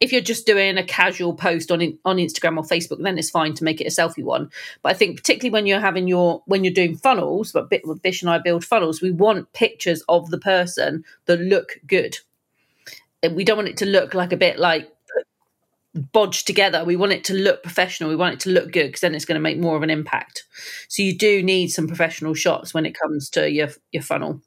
if 0.00 0.12
you're 0.12 0.20
just 0.20 0.46
doing 0.46 0.78
a 0.78 0.84
casual 0.84 1.34
post 1.34 1.70
on 1.70 1.80
on 2.04 2.16
Instagram 2.16 2.56
or 2.56 2.62
Facebook, 2.62 3.02
then 3.02 3.18
it's 3.18 3.30
fine 3.30 3.54
to 3.54 3.64
make 3.64 3.80
it 3.80 3.86
a 3.86 3.90
selfie 3.90 4.24
one. 4.24 4.50
But 4.82 4.92
I 4.92 4.94
think 4.94 5.16
particularly 5.16 5.52
when 5.52 5.66
you're 5.66 5.80
having 5.80 6.08
your 6.08 6.42
when 6.46 6.64
you're 6.64 6.72
doing 6.72 6.96
funnels, 6.96 7.52
but 7.52 7.70
Vish 8.02 8.22
and 8.22 8.30
I 8.30 8.38
build 8.38 8.64
funnels, 8.64 9.02
we 9.02 9.10
want 9.10 9.52
pictures 9.52 10.02
of 10.08 10.30
the 10.30 10.38
person 10.38 11.04
that 11.26 11.40
look 11.40 11.80
good. 11.86 12.18
And 13.22 13.34
we 13.34 13.44
don't 13.44 13.56
want 13.56 13.68
it 13.68 13.76
to 13.78 13.86
look 13.86 14.14
like 14.14 14.32
a 14.32 14.36
bit 14.36 14.58
like 14.58 14.90
bodged 15.96 16.46
together. 16.46 16.84
We 16.84 16.96
want 16.96 17.12
it 17.12 17.24
to 17.24 17.34
look 17.34 17.62
professional. 17.62 18.10
We 18.10 18.16
want 18.16 18.34
it 18.34 18.40
to 18.40 18.50
look 18.50 18.72
good 18.72 18.86
because 18.86 19.00
then 19.00 19.14
it's 19.14 19.24
going 19.24 19.36
to 19.36 19.40
make 19.40 19.58
more 19.58 19.76
of 19.76 19.82
an 19.82 19.90
impact. 19.90 20.44
So 20.88 21.02
you 21.02 21.16
do 21.16 21.42
need 21.42 21.68
some 21.68 21.86
professional 21.86 22.34
shots 22.34 22.74
when 22.74 22.86
it 22.86 22.98
comes 22.98 23.30
to 23.30 23.50
your 23.50 23.68
your 23.92 24.02
funnel. 24.02 24.42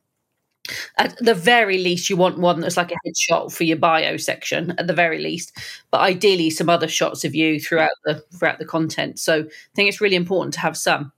At 0.98 1.18
the 1.18 1.34
very 1.34 1.80
least, 1.80 2.10
you 2.10 2.18
want 2.18 2.38
one 2.38 2.60
that's 2.60 2.78
like 2.78 2.92
a 2.92 3.08
headshot 3.08 3.52
for 3.52 3.64
your 3.64 3.78
bio 3.78 4.18
section. 4.18 4.76
At 4.78 4.88
the 4.88 4.94
very 4.94 5.20
least, 5.20 5.58
but 5.92 6.02
ideally, 6.02 6.50
some 6.50 6.70
other 6.70 6.88
shots 6.88 7.26
of 7.26 7.34
you 7.34 7.60
throughout 7.60 7.90
the 8.06 8.24
throughout 8.38 8.60
the 8.60 8.66
content. 8.66 9.20
So, 9.20 9.40
I 9.40 9.76
think 9.76 9.90
it's 9.90 10.02
really 10.02 10.16
important 10.16 10.54
to 10.56 10.60
have 10.60 10.78
some. 10.78 11.12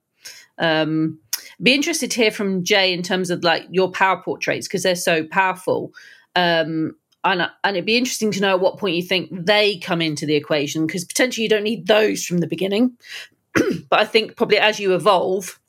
Um, 0.58 1.20
be 1.62 1.74
interested 1.74 2.12
to 2.12 2.22
hear 2.22 2.32
from 2.32 2.64
Jai 2.64 2.84
in 2.84 3.04
terms 3.04 3.30
of 3.30 3.44
like 3.44 3.66
your 3.70 3.92
power 3.92 4.22
portraits 4.22 4.68
because 4.68 4.84
they're 4.84 4.96
so 4.96 5.24
powerful. 5.26 5.94
Um, 6.36 6.96
and 7.24 7.50
and 7.64 7.76
it'd 7.76 7.86
be 7.86 7.98
interesting 7.98 8.32
to 8.32 8.42
know 8.42 8.56
at 8.56 8.60
what 8.60 8.78
point 8.78 8.96
you 8.96 9.04
think 9.04 9.30
they 9.32 9.78
come 9.78 10.02
into 10.02 10.26
the 10.26 10.36
equation 10.36 10.88
because 10.88 11.06
potentially 11.06 11.44
you 11.44 11.50
don't 11.50 11.64
need 11.64 11.88
those 11.88 12.26
from 12.26 12.40
the 12.40 12.48
beginning. 12.48 12.98
but 13.90 14.00
I 14.00 14.06
think 14.06 14.36
probably 14.36 14.58
as 14.58 14.80
you 14.80 14.96
evolve, 14.96 15.60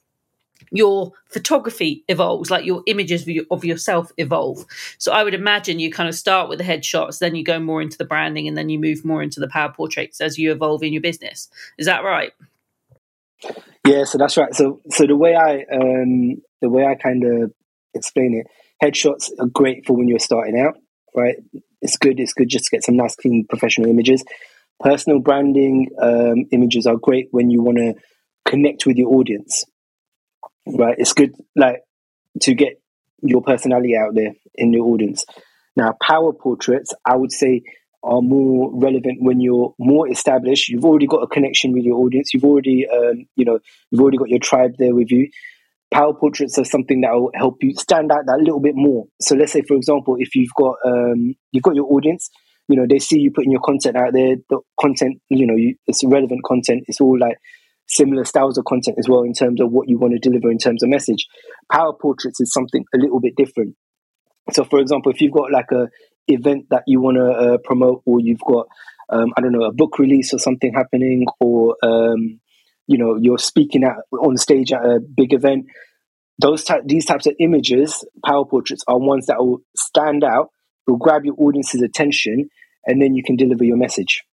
your 0.70 1.12
photography 1.28 2.04
evolves, 2.08 2.50
like 2.50 2.64
your 2.64 2.82
images 2.86 3.28
of, 3.50 3.64
yourself 3.64 4.10
evolve. 4.16 4.64
So 4.98 5.12
I 5.12 5.22
would 5.22 5.34
imagine 5.34 5.78
you 5.78 5.92
kind 5.92 6.08
of 6.08 6.14
start 6.14 6.48
with 6.48 6.58
the 6.58 6.64
headshots, 6.64 7.18
then 7.18 7.34
you 7.34 7.44
go 7.44 7.58
more 7.58 7.82
into 7.82 7.98
the 7.98 8.04
branding, 8.04 8.48
and 8.48 8.56
then 8.56 8.70
you 8.70 8.78
move 8.78 9.04
more 9.04 9.22
into 9.22 9.40
the 9.40 9.48
power 9.48 9.72
portraits 9.72 10.20
as 10.20 10.38
you 10.38 10.52
evolve 10.52 10.82
in 10.82 10.92
your 10.92 11.02
business. 11.02 11.48
Is 11.76 11.86
that 11.86 12.04
right? 12.04 12.32
Yeah, 13.86 14.04
so 14.04 14.16
that's 14.16 14.36
right. 14.36 14.54
So 14.54 14.80
so 14.90 15.06
the 15.06 15.16
way 15.16 15.34
I 15.34 15.64
um 15.74 16.40
the 16.60 16.68
way 16.68 16.86
I 16.86 16.94
kind 16.94 17.24
of 17.24 17.52
explain 17.94 18.34
it, 18.34 18.46
headshots 18.82 19.30
are 19.40 19.46
great 19.46 19.84
for 19.86 19.94
when 19.94 20.08
you're 20.08 20.20
starting 20.20 20.58
out, 20.58 20.78
right? 21.14 21.36
It's 21.80 21.96
good. 21.96 22.20
It's 22.20 22.32
good 22.32 22.48
just 22.48 22.66
to 22.66 22.70
get 22.70 22.84
some 22.84 22.96
nice, 22.96 23.16
clean, 23.16 23.46
professional 23.48 23.90
images. 23.90 24.24
Personal 24.80 25.20
branding 25.20 25.90
um, 26.00 26.46
images 26.50 26.86
are 26.86 26.96
great 26.96 27.28
when 27.30 27.50
you 27.50 27.62
want 27.62 27.78
to 27.78 27.94
connect 28.44 28.86
with 28.86 28.96
your 28.96 29.14
audience 29.14 29.64
right? 30.66 30.96
It's 30.98 31.12
good, 31.12 31.34
like, 31.56 31.82
to 32.42 32.54
get 32.54 32.80
your 33.22 33.42
personality 33.42 33.96
out 33.96 34.14
there 34.14 34.32
in 34.54 34.70
the 34.70 34.78
audience. 34.78 35.24
Now, 35.76 35.94
power 36.02 36.32
portraits, 36.32 36.92
I 37.06 37.16
would 37.16 37.32
say, 37.32 37.62
are 38.02 38.20
more 38.20 38.70
relevant 38.74 39.18
when 39.20 39.40
you're 39.40 39.74
more 39.78 40.10
established. 40.10 40.68
You've 40.68 40.84
already 40.84 41.06
got 41.06 41.22
a 41.22 41.28
connection 41.28 41.72
with 41.72 41.84
your 41.84 41.98
audience. 41.98 42.34
You've 42.34 42.44
already, 42.44 42.86
um, 42.88 43.26
you 43.36 43.44
know, 43.44 43.60
you've 43.90 44.00
already 44.00 44.18
got 44.18 44.28
your 44.28 44.40
tribe 44.40 44.72
there 44.78 44.94
with 44.94 45.10
you. 45.10 45.30
Power 45.92 46.14
portraits 46.14 46.58
are 46.58 46.64
something 46.64 47.02
that 47.02 47.12
will 47.12 47.30
help 47.34 47.58
you 47.60 47.74
stand 47.74 48.10
out 48.10 48.26
that 48.26 48.38
little 48.38 48.60
bit 48.60 48.74
more. 48.74 49.06
So, 49.20 49.34
let's 49.34 49.52
say, 49.52 49.62
for 49.66 49.76
example, 49.76 50.16
if 50.18 50.34
you've 50.34 50.54
got 50.56 50.76
um, 50.86 51.34
you've 51.52 51.62
got 51.62 51.74
your 51.74 51.92
audience, 51.92 52.30
you 52.68 52.76
know, 52.76 52.86
they 52.88 52.98
see 52.98 53.18
you 53.20 53.30
putting 53.30 53.52
your 53.52 53.60
content 53.60 53.96
out 53.96 54.12
there. 54.12 54.36
The 54.48 54.60
content, 54.80 55.20
you 55.28 55.46
know, 55.46 55.56
you, 55.56 55.76
it's 55.86 56.02
relevant 56.04 56.42
content. 56.44 56.84
It's 56.86 57.00
all 57.00 57.18
like 57.18 57.36
similar 57.88 58.24
styles 58.24 58.56
of 58.56 58.64
content 58.64 58.96
as 58.98 59.08
well 59.08 59.22
in 59.22 59.34
terms 59.34 59.60
of 59.60 59.70
what 59.70 59.88
you 59.88 59.98
want 59.98 60.14
to 60.14 60.18
deliver 60.18 60.50
in 60.50 60.58
terms 60.58 60.82
of 60.82 60.88
message. 60.88 61.26
Power 61.70 61.92
portraits 61.92 62.40
is 62.40 62.52
something 62.52 62.84
a 62.94 62.98
little 62.98 63.20
bit 63.20 63.36
different. 63.36 63.76
So, 64.52 64.64
for 64.64 64.80
example, 64.80 65.12
if 65.12 65.20
you've 65.20 65.32
got 65.32 65.52
like 65.52 65.70
a 65.72 65.88
event 66.28 66.66
that 66.70 66.84
you 66.86 67.00
want 67.00 67.16
to 67.16 67.26
uh, 67.26 67.58
promote, 67.64 68.02
or 68.06 68.20
you've 68.20 68.40
got 68.46 68.66
um, 69.10 69.32
I 69.36 69.40
don't 69.40 69.52
know 69.52 69.64
a 69.64 69.72
book 69.72 69.98
release 69.98 70.32
or 70.32 70.38
something 70.38 70.72
happening, 70.72 71.26
or 71.40 71.76
um, 71.82 72.40
you 72.92 72.98
know 72.98 73.16
you're 73.20 73.38
speaking 73.38 73.82
at 73.84 73.96
on 74.18 74.36
stage 74.36 74.72
at 74.72 74.84
a 74.84 75.00
big 75.00 75.32
event. 75.32 75.66
Those 76.38 76.64
type, 76.64 76.82
these 76.86 77.04
types 77.04 77.26
of 77.26 77.34
images, 77.38 78.04
power 78.24 78.44
portraits, 78.44 78.82
are 78.88 78.98
ones 78.98 79.26
that 79.26 79.38
will 79.38 79.60
stand 79.76 80.24
out, 80.24 80.48
will 80.86 80.96
grab 80.96 81.24
your 81.24 81.36
audience's 81.38 81.82
attention, 81.82 82.48
and 82.86 83.00
then 83.00 83.14
you 83.14 83.22
can 83.22 83.36
deliver 83.36 83.64
your 83.64 83.76
message, 83.76 84.24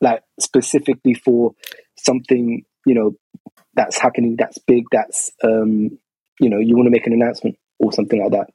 like 0.00 0.22
specifically 0.38 1.14
for 1.14 1.52
something 1.96 2.64
you 2.84 2.94
know, 2.94 3.16
that's 3.74 3.98
happening, 3.98 4.36
that's 4.38 4.58
big, 4.58 4.84
that's, 4.92 5.32
um, 5.42 5.98
you 6.40 6.48
know, 6.48 6.58
you 6.58 6.76
want 6.76 6.86
to 6.86 6.90
make 6.90 7.06
an 7.06 7.12
announcement 7.12 7.56
or 7.78 7.92
something 7.92 8.22
like 8.22 8.32
that. 8.32 8.50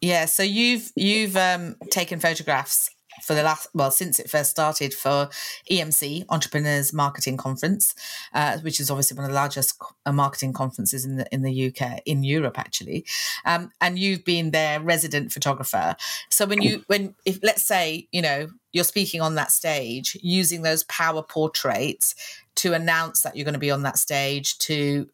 Yeah, 0.00 0.24
so 0.24 0.42
you've 0.42 0.90
you've 0.96 1.36
um, 1.36 1.76
taken 1.90 2.18
photographs 2.18 2.90
for 3.22 3.34
the 3.34 3.42
last 3.42 3.68
well 3.72 3.90
since 3.90 4.18
it 4.18 4.28
first 4.28 4.50
started 4.50 4.92
for 4.92 5.28
EMC 5.70 6.24
Entrepreneurs 6.28 6.92
Marketing 6.92 7.36
Conference, 7.36 7.94
uh, 8.34 8.58
which 8.58 8.80
is 8.80 8.90
obviously 8.90 9.16
one 9.16 9.24
of 9.24 9.30
the 9.30 9.34
largest 9.34 9.80
uh, 10.04 10.12
marketing 10.12 10.52
conferences 10.52 11.04
in 11.04 11.16
the 11.16 11.26
in 11.32 11.42
the 11.42 11.68
UK 11.68 12.02
in 12.04 12.24
Europe 12.24 12.58
actually, 12.58 13.06
um, 13.44 13.70
and 13.80 13.98
you've 13.98 14.24
been 14.24 14.50
their 14.50 14.80
resident 14.80 15.32
photographer. 15.32 15.96
So 16.30 16.46
when 16.46 16.60
you 16.60 16.84
when 16.88 17.14
if 17.24 17.38
let's 17.42 17.62
say 17.62 18.08
you 18.12 18.22
know 18.22 18.48
you're 18.72 18.84
speaking 18.84 19.20
on 19.20 19.36
that 19.36 19.52
stage 19.52 20.16
using 20.22 20.62
those 20.62 20.82
power 20.84 21.22
portraits 21.22 22.14
to 22.56 22.72
announce 22.72 23.22
that 23.22 23.36
you're 23.36 23.44
going 23.44 23.54
to 23.54 23.60
be 23.60 23.70
on 23.70 23.82
that 23.82 23.98
stage 23.98 24.58
to 24.58 25.08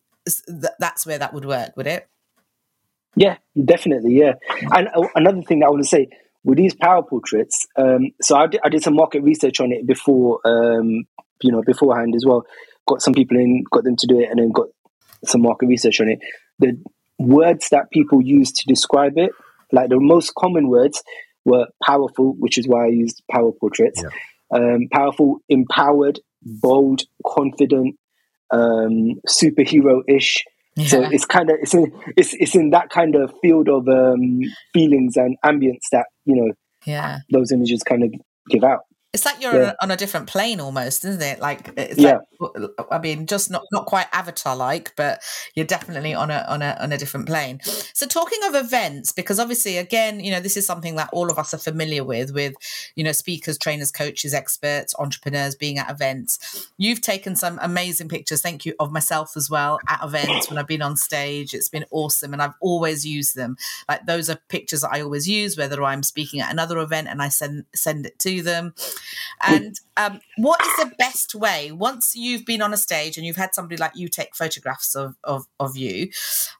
that's 0.79 1.07
where 1.07 1.18
that 1.18 1.33
would 1.33 1.44
work 1.44 1.77
would 1.77 1.87
it? 1.87 2.09
Yeah 3.16 3.37
definitely 3.62 4.18
yeah. 4.18 4.35
And 4.73 4.88
uh, 4.88 5.09
another 5.14 5.42
thing 5.42 5.61
that 5.61 5.66
i 5.66 5.71
want 5.71 5.83
to 5.83 5.88
say 5.88 6.09
with 6.44 6.59
these 6.59 6.74
power 6.74 7.03
portraits, 7.03 7.66
um, 7.77 8.11
so 8.22 8.37
I 8.37 8.46
did, 8.46 8.61
I 8.64 8.68
did 8.68 8.83
some 8.83 8.94
market 8.94 9.22
research 9.22 9.61
on 9.61 9.72
it 9.72 9.87
before, 9.87 10.40
um, 10.44 11.05
you 11.42 11.53
know, 11.53 11.62
beforehand 11.62 12.14
as 12.14 12.24
well. 12.27 12.44
Got 12.87 13.03
some 13.03 13.14
people 13.14 13.37
in, 13.37 13.64
got 13.70 13.85
them 13.85 13.96
to 13.96 14.07
do 14.07 14.20
it, 14.20 14.31
and 14.31 14.38
then 14.38 14.51
got 14.51 14.68
some 15.24 15.42
market 15.42 15.66
research 15.66 16.01
on 16.01 16.09
it. 16.09 16.20
The 16.59 16.81
words 17.18 17.68
that 17.70 17.90
people 17.90 18.22
use 18.22 18.53
to 18.53 18.66
describe 18.66 19.18
it, 19.18 19.31
like 19.72 19.90
the 19.90 20.01
most 20.01 20.35
common 20.35 20.68
words, 20.68 21.03
were 21.44 21.66
powerful, 21.85 22.35
which 22.38 22.59
is 22.59 22.66
why 22.68 22.85
I 22.85 22.88
used 22.88 23.22
power 23.31 23.53
portraits. 23.53 24.03
Yeah. 24.03 24.11
Um, 24.51 24.88
powerful, 24.90 25.40
empowered, 25.48 26.20
bold, 26.42 27.03
confident, 27.27 27.96
um, 28.51 29.20
superhero 29.29 30.03
ish. 30.09 30.44
Yeah. 30.78 30.86
So 30.86 31.02
it's 31.10 31.24
kind 31.24 31.50
of 31.50 31.56
it's 31.60 31.74
in 31.74 31.92
it's 32.16 32.34
it's 32.34 32.54
in 32.54 32.70
that 32.70 32.90
kind 32.90 33.16
of 33.16 33.32
field 33.42 33.68
of 33.68 33.88
um, 33.88 34.40
feelings 34.72 35.16
and 35.16 35.36
ambience 35.44 35.82
that 35.90 36.06
you 36.24 36.36
know 36.36 36.52
yeah 36.86 37.18
those 37.32 37.50
images 37.50 37.82
kind 37.82 38.04
of 38.04 38.12
give 38.48 38.62
out. 38.62 38.82
It's 39.14 39.25
like 39.25 39.40
you're 39.40 39.62
yeah. 39.62 39.73
on 39.81 39.90
a 39.90 39.97
different 39.97 40.27
plane 40.27 40.61
almost, 40.61 41.03
isn't 41.03 41.23
it? 41.23 41.40
Like 41.40 41.73
it's 41.79 41.99
yeah. 41.99 42.18
Like, 42.38 42.71
I 42.90 42.99
mean, 42.99 43.27
just 43.27 43.51
not 43.51 43.64
not 43.73 43.87
quite 43.87 44.07
Avatar 44.12 44.55
like, 44.55 44.94
but 44.97 45.23
you're 45.55 45.64
definitely 45.64 46.12
on 46.12 46.31
a 46.31 46.44
on 46.47 46.61
a 46.61 46.77
on 46.79 46.92
a 46.92 46.99
different 46.99 47.27
plane. 47.27 47.59
So 47.62 48.07
talking 48.07 48.38
of 48.44 48.55
events, 48.55 49.12
because 49.12 49.38
obviously, 49.38 49.79
again, 49.79 50.21
you 50.21 50.31
know, 50.31 50.40
this 50.40 50.59
is 50.59 50.66
something 50.66 50.97
that 50.97 51.09
all 51.11 51.31
of 51.31 51.38
us 51.38 51.55
are 51.55 51.59
familiar 51.59 52.05
with, 52.05 52.35
with 52.35 52.55
you 52.97 53.03
know, 53.03 53.12
speakers, 53.12 53.57
trainers, 53.57 53.90
coaches, 53.90 54.35
experts, 54.35 54.94
entrepreneurs 54.99 55.55
being 55.55 55.79
at 55.79 55.90
events. 55.90 56.71
You've 56.77 57.01
taken 57.01 57.35
some 57.35 57.59
amazing 57.62 58.11
pictures, 58.11 58.42
thank 58.42 58.66
you, 58.66 58.75
of 58.79 58.92
myself 58.92 59.38
as 59.38 59.49
well 59.49 59.79
at 59.88 60.05
events 60.05 60.51
when 60.51 60.59
I've 60.59 60.66
been 60.66 60.83
on 60.83 60.97
stage. 60.99 61.55
It's 61.55 61.71
been 61.71 61.87
awesome, 61.90 62.35
and 62.35 62.42
I've 62.42 62.55
always 62.61 63.07
used 63.07 63.35
them. 63.35 63.57
Like 63.88 64.05
those 64.05 64.29
are 64.29 64.38
pictures 64.49 64.83
that 64.83 64.92
I 64.92 65.01
always 65.01 65.27
use, 65.27 65.57
whether 65.57 65.83
I'm 65.83 66.03
speaking 66.03 66.40
at 66.40 66.53
another 66.53 66.79
event 66.79 67.09
and 67.09 67.23
I 67.23 67.31
send 67.31 67.64
send 67.75 68.05
it 68.05 68.18
to 68.18 68.42
them. 68.42 68.75
And 69.40 69.78
um, 69.96 70.20
what 70.37 70.61
is 70.61 70.76
the 70.76 70.92
best 70.98 71.34
way 71.34 71.72
once 71.72 72.14
you've 72.14 72.44
been 72.44 72.62
on 72.62 72.72
a 72.72 72.76
stage 72.76 73.16
and 73.16 73.26
you've 73.26 73.37
had 73.37 73.54
somebody 73.54 73.76
like 73.76 73.92
you 73.94 74.08
take 74.08 74.37
photographs 74.37 74.94
of, 74.94 75.16
of, 75.24 75.46
of 75.61 75.76
you? 75.76 76.11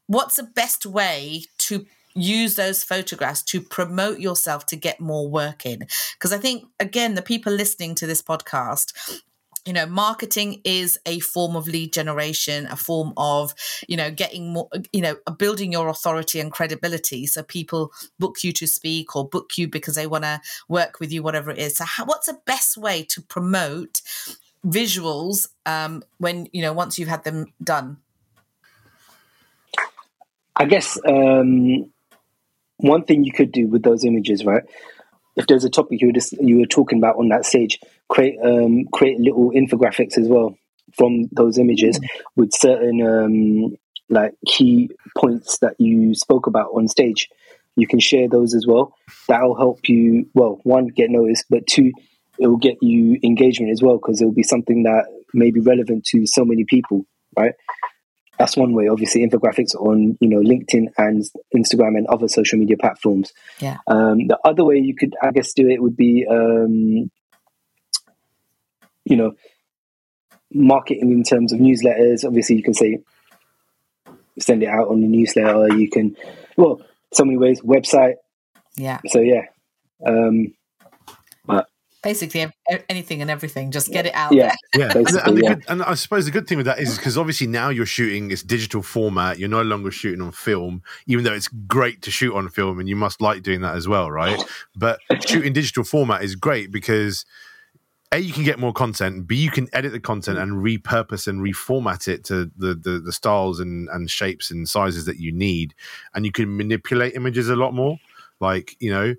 What's 0.07 0.37
the 0.37 0.45
best 0.45 0.87
way 0.87 1.45
to 1.59 1.87
use 2.15 2.57
those 2.57 2.83
photographs 2.83 3.43
to 3.43 3.61
promote 3.61 4.19
yourself 4.19 4.67
to 4.67 4.77
get 4.77 4.99
more 4.99 5.29
work 5.29 5.65
in 5.65 5.87
because 6.15 6.33
i 6.33 6.39
think 6.39 6.65
again 6.81 7.15
the 7.15 7.23
people 7.23 7.53
listening 7.53 7.95
to 7.95 8.07
this 8.07 8.23
podcast 8.23 9.21
you 9.65 9.73
know 9.73 9.87
marketing 9.87 10.61
is 10.65 10.99
a 11.07 11.21
form 11.21 11.57
of 11.57 11.67
lead 11.67 11.93
generation 11.93 12.67
a 12.67 12.77
form 12.77 13.13
of 13.17 13.55
you 13.87 13.97
know 13.97 14.11
getting 14.11 14.53
more 14.53 14.69
you 14.93 15.01
know 15.01 15.17
building 15.37 15.73
your 15.73 15.89
authority 15.89 16.41
and 16.41 16.53
credibility. 16.53 17.27
So 17.27 17.43
people 17.43 17.93
book 18.19 18.43
you 18.43 18.53
to 18.53 18.67
speak 18.67 19.17
or 19.17 19.29
book 19.29 19.57
you 19.57 19.69
because 19.69 19.95
they 19.95 20.07
want 20.07 20.25
to 20.25 20.41
work 20.69 21.01
with 21.01 21.13
you 21.13 21.23
whatever 21.23 21.51
it 21.51 21.59
is. 21.59 21.77
So 21.77 21.85
how, 21.85 22.05
what's 22.05 22.27
the 22.27 22.39
best 22.45 22.77
way 22.77 23.03
to 23.05 23.23
promote 23.23 24.03
visuals 24.67 25.49
um, 25.67 26.03
when 26.19 26.49
you 26.53 26.63
know 26.63 26.73
once 26.73 26.99
you've 26.99 27.09
had 27.09 27.25
them 27.25 27.47
done? 27.63 27.99
I 30.57 30.65
guess 30.65 30.99
um, 31.07 31.93
one 32.79 33.05
thing 33.05 33.25
you 33.25 33.33
could 33.33 33.53
do 33.53 33.69
with 33.69 33.83
those 33.83 34.05
images 34.05 34.45
right? 34.45 34.65
If 35.37 35.47
there's 35.47 35.65
a 35.65 35.71
topic 35.71 36.01
you 36.01 36.09
were 36.09 36.13
just, 36.13 36.33
you 36.33 36.59
were 36.59 36.67
talking 36.67 36.99
about 36.99 37.17
on 37.17 37.29
that 37.29 37.45
stage, 37.45 37.79
create 38.09 38.39
um, 38.43 38.85
create 38.93 39.19
little 39.19 39.51
infographics 39.51 40.19
as 40.19 40.29
well 40.29 40.57
from 40.97 41.29
those 41.33 41.59
images 41.59 41.99
mm-hmm. 41.99 42.41
with 42.41 42.53
certain 42.53 43.03
um, 43.07 43.77
like 44.09 44.35
key 44.47 44.91
points 45.17 45.59
that 45.59 45.75
you 45.79 46.15
spoke 46.15 46.47
about 46.47 46.71
on 46.75 46.89
stage. 46.89 47.29
You 47.77 47.87
can 47.87 48.01
share 48.01 48.29
those 48.29 48.55
as 48.55 48.67
well. 48.67 48.95
That'll 49.29 49.57
help 49.57 49.89
you. 49.89 50.29
Well, 50.35 50.61
one 50.65 50.89
get 50.89 51.11
noticed, 51.11 51.45
but 51.49 51.67
two, 51.67 51.93
it 52.39 52.47
will 52.47 52.57
get 52.57 52.79
you 52.83 53.19
engagement 53.23 53.71
as 53.71 53.83
well 53.83 53.99
because 53.99 54.21
it 54.21 54.25
will 54.25 54.33
be 54.33 54.43
something 54.43 54.83
that 54.85 55.05
may 55.33 55.51
be 55.51 55.61
relevant 55.61 56.05
to 56.07 56.27
so 56.27 56.45
many 56.45 56.65
people, 56.65 57.05
right? 57.37 57.53
that's 58.39 58.57
one 58.57 58.73
way. 58.73 58.89
Obviously, 58.89 59.27
infographics 59.27 59.75
on 59.75 60.17
you 60.21 60.29
know 60.29 60.39
LinkedIn 60.39 60.87
and 60.97 61.25
Instagram 61.55 61.99
and 61.99 62.07
other 62.07 62.29
social 62.29 62.59
media 62.59 62.77
platforms. 62.77 63.33
Yeah. 63.59 63.79
Um, 63.87 64.29
the 64.29 64.39
other 64.45 64.65
way 64.65 64.77
you 64.77 64.95
could, 64.95 65.15
I 65.23 65.33
guess, 65.33 65.53
do 65.53 65.69
it 65.69 65.83
would 65.83 65.97
be, 65.97 66.25
um, 66.31 67.11
you 69.09 69.17
know, 69.17 69.35
marketing 70.53 71.11
in 71.11 71.23
terms 71.23 71.53
of 71.53 71.59
newsletters. 71.59 72.25
Obviously, 72.25 72.57
you 72.57 72.63
can 72.63 72.75
say 72.75 72.99
send 74.39 74.63
it 74.63 74.69
out 74.69 74.89
on 74.89 75.01
the 75.01 75.07
newsletter. 75.07 75.75
You 75.75 75.89
can, 75.91 76.17
well, 76.57 76.81
so 77.13 77.25
many 77.25 77.39
ways. 77.39 77.61
Website. 77.63 78.15
Yeah. 78.77 79.01
So 79.09 79.21
yeah. 79.21 79.47
Um, 80.07 80.55
but 81.47 81.69
basically 82.03 82.47
anything 82.89 83.21
and 83.21 83.31
everything 83.31 83.73
just 83.73 83.91
get 83.91 84.07
it 84.07 84.15
out 84.15 84.33
yeah 84.33 84.55
yeah 84.77 84.93
and, 84.95 85.09
and, 85.09 85.43
yeah. 85.43 85.55
Good, 85.55 85.65
and, 85.69 85.83
i 85.83 85.95
suppose 85.95 86.27
the 86.27 86.31
good 86.31 86.47
thing 86.47 86.57
with 86.57 86.67
that 86.67 86.79
is 86.79 86.97
because 86.97 87.19
obviously 87.19 87.49
now 87.49 87.71
you're 87.71 87.87
shooting 87.87 88.31
it's 88.31 88.43
digital 88.43 88.83
format 88.83 89.39
you're 89.39 89.49
no 89.49 89.63
longer 89.63 89.91
shooting 89.91 90.23
on 90.23 90.31
film 90.31 90.83
even 91.09 91.25
though 91.25 91.33
it's 91.33 91.49
great 91.49 92.03
to 92.03 92.11
shoot 92.13 92.35
on 92.37 92.49
film 92.51 92.79
and 92.79 92.89
you 92.89 92.95
must 92.95 93.21
like 93.21 93.43
doing 93.43 93.63
that 93.63 93.75
as 93.75 93.89
well 93.89 94.11
right 94.11 94.41
but 94.77 95.01
shooting 95.27 95.53
digital 95.53 95.83
format 95.83 96.23
is 96.23 96.37
great 96.37 96.71
because 96.71 97.25
a 98.13 98.19
you 98.19 98.33
can 98.33 98.45
get 98.45 98.59
more 98.59 98.73
content 98.73 99.27
b 99.27 99.37
you 99.37 99.51
can 99.51 99.69
edit 99.73 99.93
the 99.93 100.01
content 100.01 100.39
and 100.39 100.65
repurpose 100.65 101.27
and 101.27 101.41
reformat 101.41 102.09
it 102.09 102.25
to 102.25 102.51
the 102.57 102.75
the, 102.75 103.01
the 103.05 103.13
styles 103.13 103.61
and, 103.61 103.89
and 103.91 104.11
shapes 104.11 104.51
and 104.51 104.69
sizes 104.69 105.05
that 105.05 105.19
you 105.19 105.33
need. 105.33 105.75
And 106.15 106.25
you 106.25 106.33
can 106.33 106.57
manipulate 106.57 107.15
images 107.15 107.49
a 107.49 107.57
lot 107.57 107.75
more 107.75 107.99
like 108.41 108.77
you 108.81 108.91
know 108.91 109.15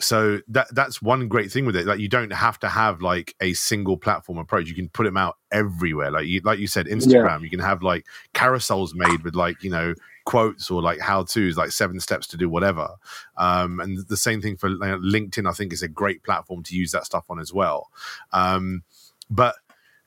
so 0.00 0.40
that 0.48 0.74
that's 0.74 1.02
one 1.02 1.28
great 1.28 1.52
thing 1.52 1.66
with 1.66 1.76
it. 1.76 1.86
Like 1.86 1.98
you 1.98 2.08
don't 2.08 2.32
have 2.32 2.58
to 2.60 2.68
have 2.68 3.02
like 3.02 3.34
a 3.40 3.52
single 3.52 3.96
platform 3.96 4.38
approach. 4.38 4.66
You 4.66 4.74
can 4.74 4.88
put 4.88 5.04
them 5.04 5.16
out 5.16 5.36
everywhere. 5.52 6.10
Like 6.10 6.26
you 6.26 6.40
like 6.42 6.58
you 6.58 6.66
said 6.66 6.86
instagram. 6.86 7.38
Yeah. 7.38 7.38
you 7.40 7.50
can 7.50 7.60
have 7.60 7.82
like 7.82 8.06
carousels 8.34 8.94
made 8.94 9.22
with 9.22 9.34
like 9.34 9.62
you 9.62 9.70
know 9.70 9.94
quotes 10.30 10.70
or 10.70 10.80
like 10.80 11.00
how 11.00 11.24
to's 11.24 11.56
like 11.56 11.72
seven 11.72 11.98
steps 11.98 12.28
to 12.28 12.36
do 12.36 12.48
whatever 12.48 12.88
um 13.36 13.80
and 13.80 14.06
the 14.06 14.16
same 14.16 14.40
thing 14.40 14.56
for 14.56 14.70
linkedin 14.70 15.48
i 15.48 15.52
think 15.52 15.72
is 15.72 15.82
a 15.82 15.88
great 15.88 16.22
platform 16.22 16.62
to 16.62 16.76
use 16.76 16.92
that 16.92 17.04
stuff 17.04 17.24
on 17.28 17.40
as 17.40 17.52
well 17.52 17.90
um 18.32 18.84
but 19.28 19.56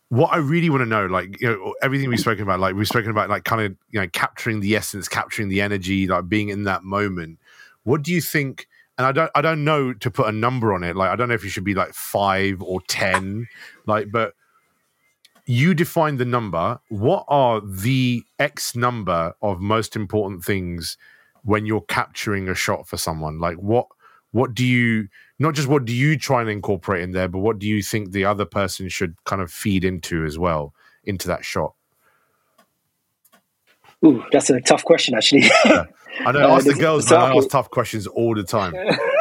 what 0.10 0.32
I 0.32 0.38
really 0.38 0.70
want 0.70 0.82
to 0.82 0.86
know, 0.86 1.08
like 1.08 1.42
you 1.42 1.48
know, 1.48 1.74
everything 1.82 2.08
we've 2.08 2.20
spoken 2.20 2.44
about, 2.44 2.60
like 2.60 2.76
we've 2.76 2.88
spoken 2.88 3.10
about, 3.10 3.32
like 3.32 3.46
kind 3.46 3.64
of 3.64 3.76
you 3.90 4.00
know, 4.00 4.08
capturing 4.10 4.60
the 4.60 4.76
essence, 4.76 5.08
capturing 5.08 5.50
the 5.50 5.60
energy, 5.60 6.06
like 6.06 6.30
being 6.30 6.50
in 6.50 6.66
that 6.66 6.84
moment. 6.84 7.40
What 7.82 8.04
do 8.04 8.14
you 8.14 8.22
think 8.22 8.68
and 8.98 9.08
I 9.08 9.12
don't 9.12 9.32
I 9.34 9.42
don't 9.42 9.64
know 9.64 9.94
to 9.94 10.12
put 10.12 10.28
a 10.28 10.32
number 10.32 10.72
on 10.74 10.84
it. 10.84 10.96
Like 10.96 11.10
I 11.10 11.16
don't 11.16 11.30
know 11.30 11.34
if 11.34 11.44
you 11.44 11.50
should 11.50 11.64
be 11.64 11.74
like 11.74 11.94
five 11.94 12.62
or 12.62 12.80
ten, 12.82 13.48
like 13.88 14.12
but 14.12 14.34
you 15.46 15.74
define 15.74 16.18
the 16.18 16.26
number. 16.26 16.80
What 16.90 17.26
are 17.28 17.62
the 17.62 18.24
X 18.40 18.76
number 18.76 19.34
of 19.42 19.60
most 19.60 19.96
important 19.96 20.44
things 20.44 20.98
when 21.44 21.66
you're 21.66 21.82
capturing 21.82 22.48
a 22.48 22.56
shot 22.56 22.88
for 22.88 22.98
someone? 22.98 23.40
Like 23.40 23.58
what 23.58 23.88
what 24.32 24.54
do 24.54 24.66
you 24.66 25.10
not 25.40 25.54
just 25.54 25.68
what 25.68 25.86
do 25.86 25.94
you 25.94 26.18
try 26.18 26.42
and 26.42 26.50
incorporate 26.50 27.04
in 27.04 27.12
there, 27.12 27.28
but 27.28 27.40
what 27.40 27.60
do 27.60 27.68
you 27.68 27.82
think 27.82 28.12
the 28.12 28.26
other 28.26 28.46
person 28.46 28.90
should 28.90 29.16
kind 29.26 29.42
of 29.42 29.52
feed 29.52 29.84
into 29.84 30.26
as 30.26 30.40
well 30.40 30.74
into 31.04 31.28
that 31.28 31.44
shot? 31.44 31.74
Ooh, 34.06 34.24
that's 34.32 34.50
a 34.50 34.60
tough 34.62 34.84
question, 34.84 35.16
actually. 35.16 35.44
yeah. 35.66 35.86
I 36.26 36.32
know. 36.34 36.40
Uh, 36.40 36.56
ask 36.56 36.66
the 36.66 36.74
girls, 36.74 37.10
man. 37.10 37.20
I 37.22 37.36
ask 37.36 37.50
tough 37.50 37.70
questions 37.70 38.06
all 38.06 38.36
the 38.36 38.44
time. 38.44 38.74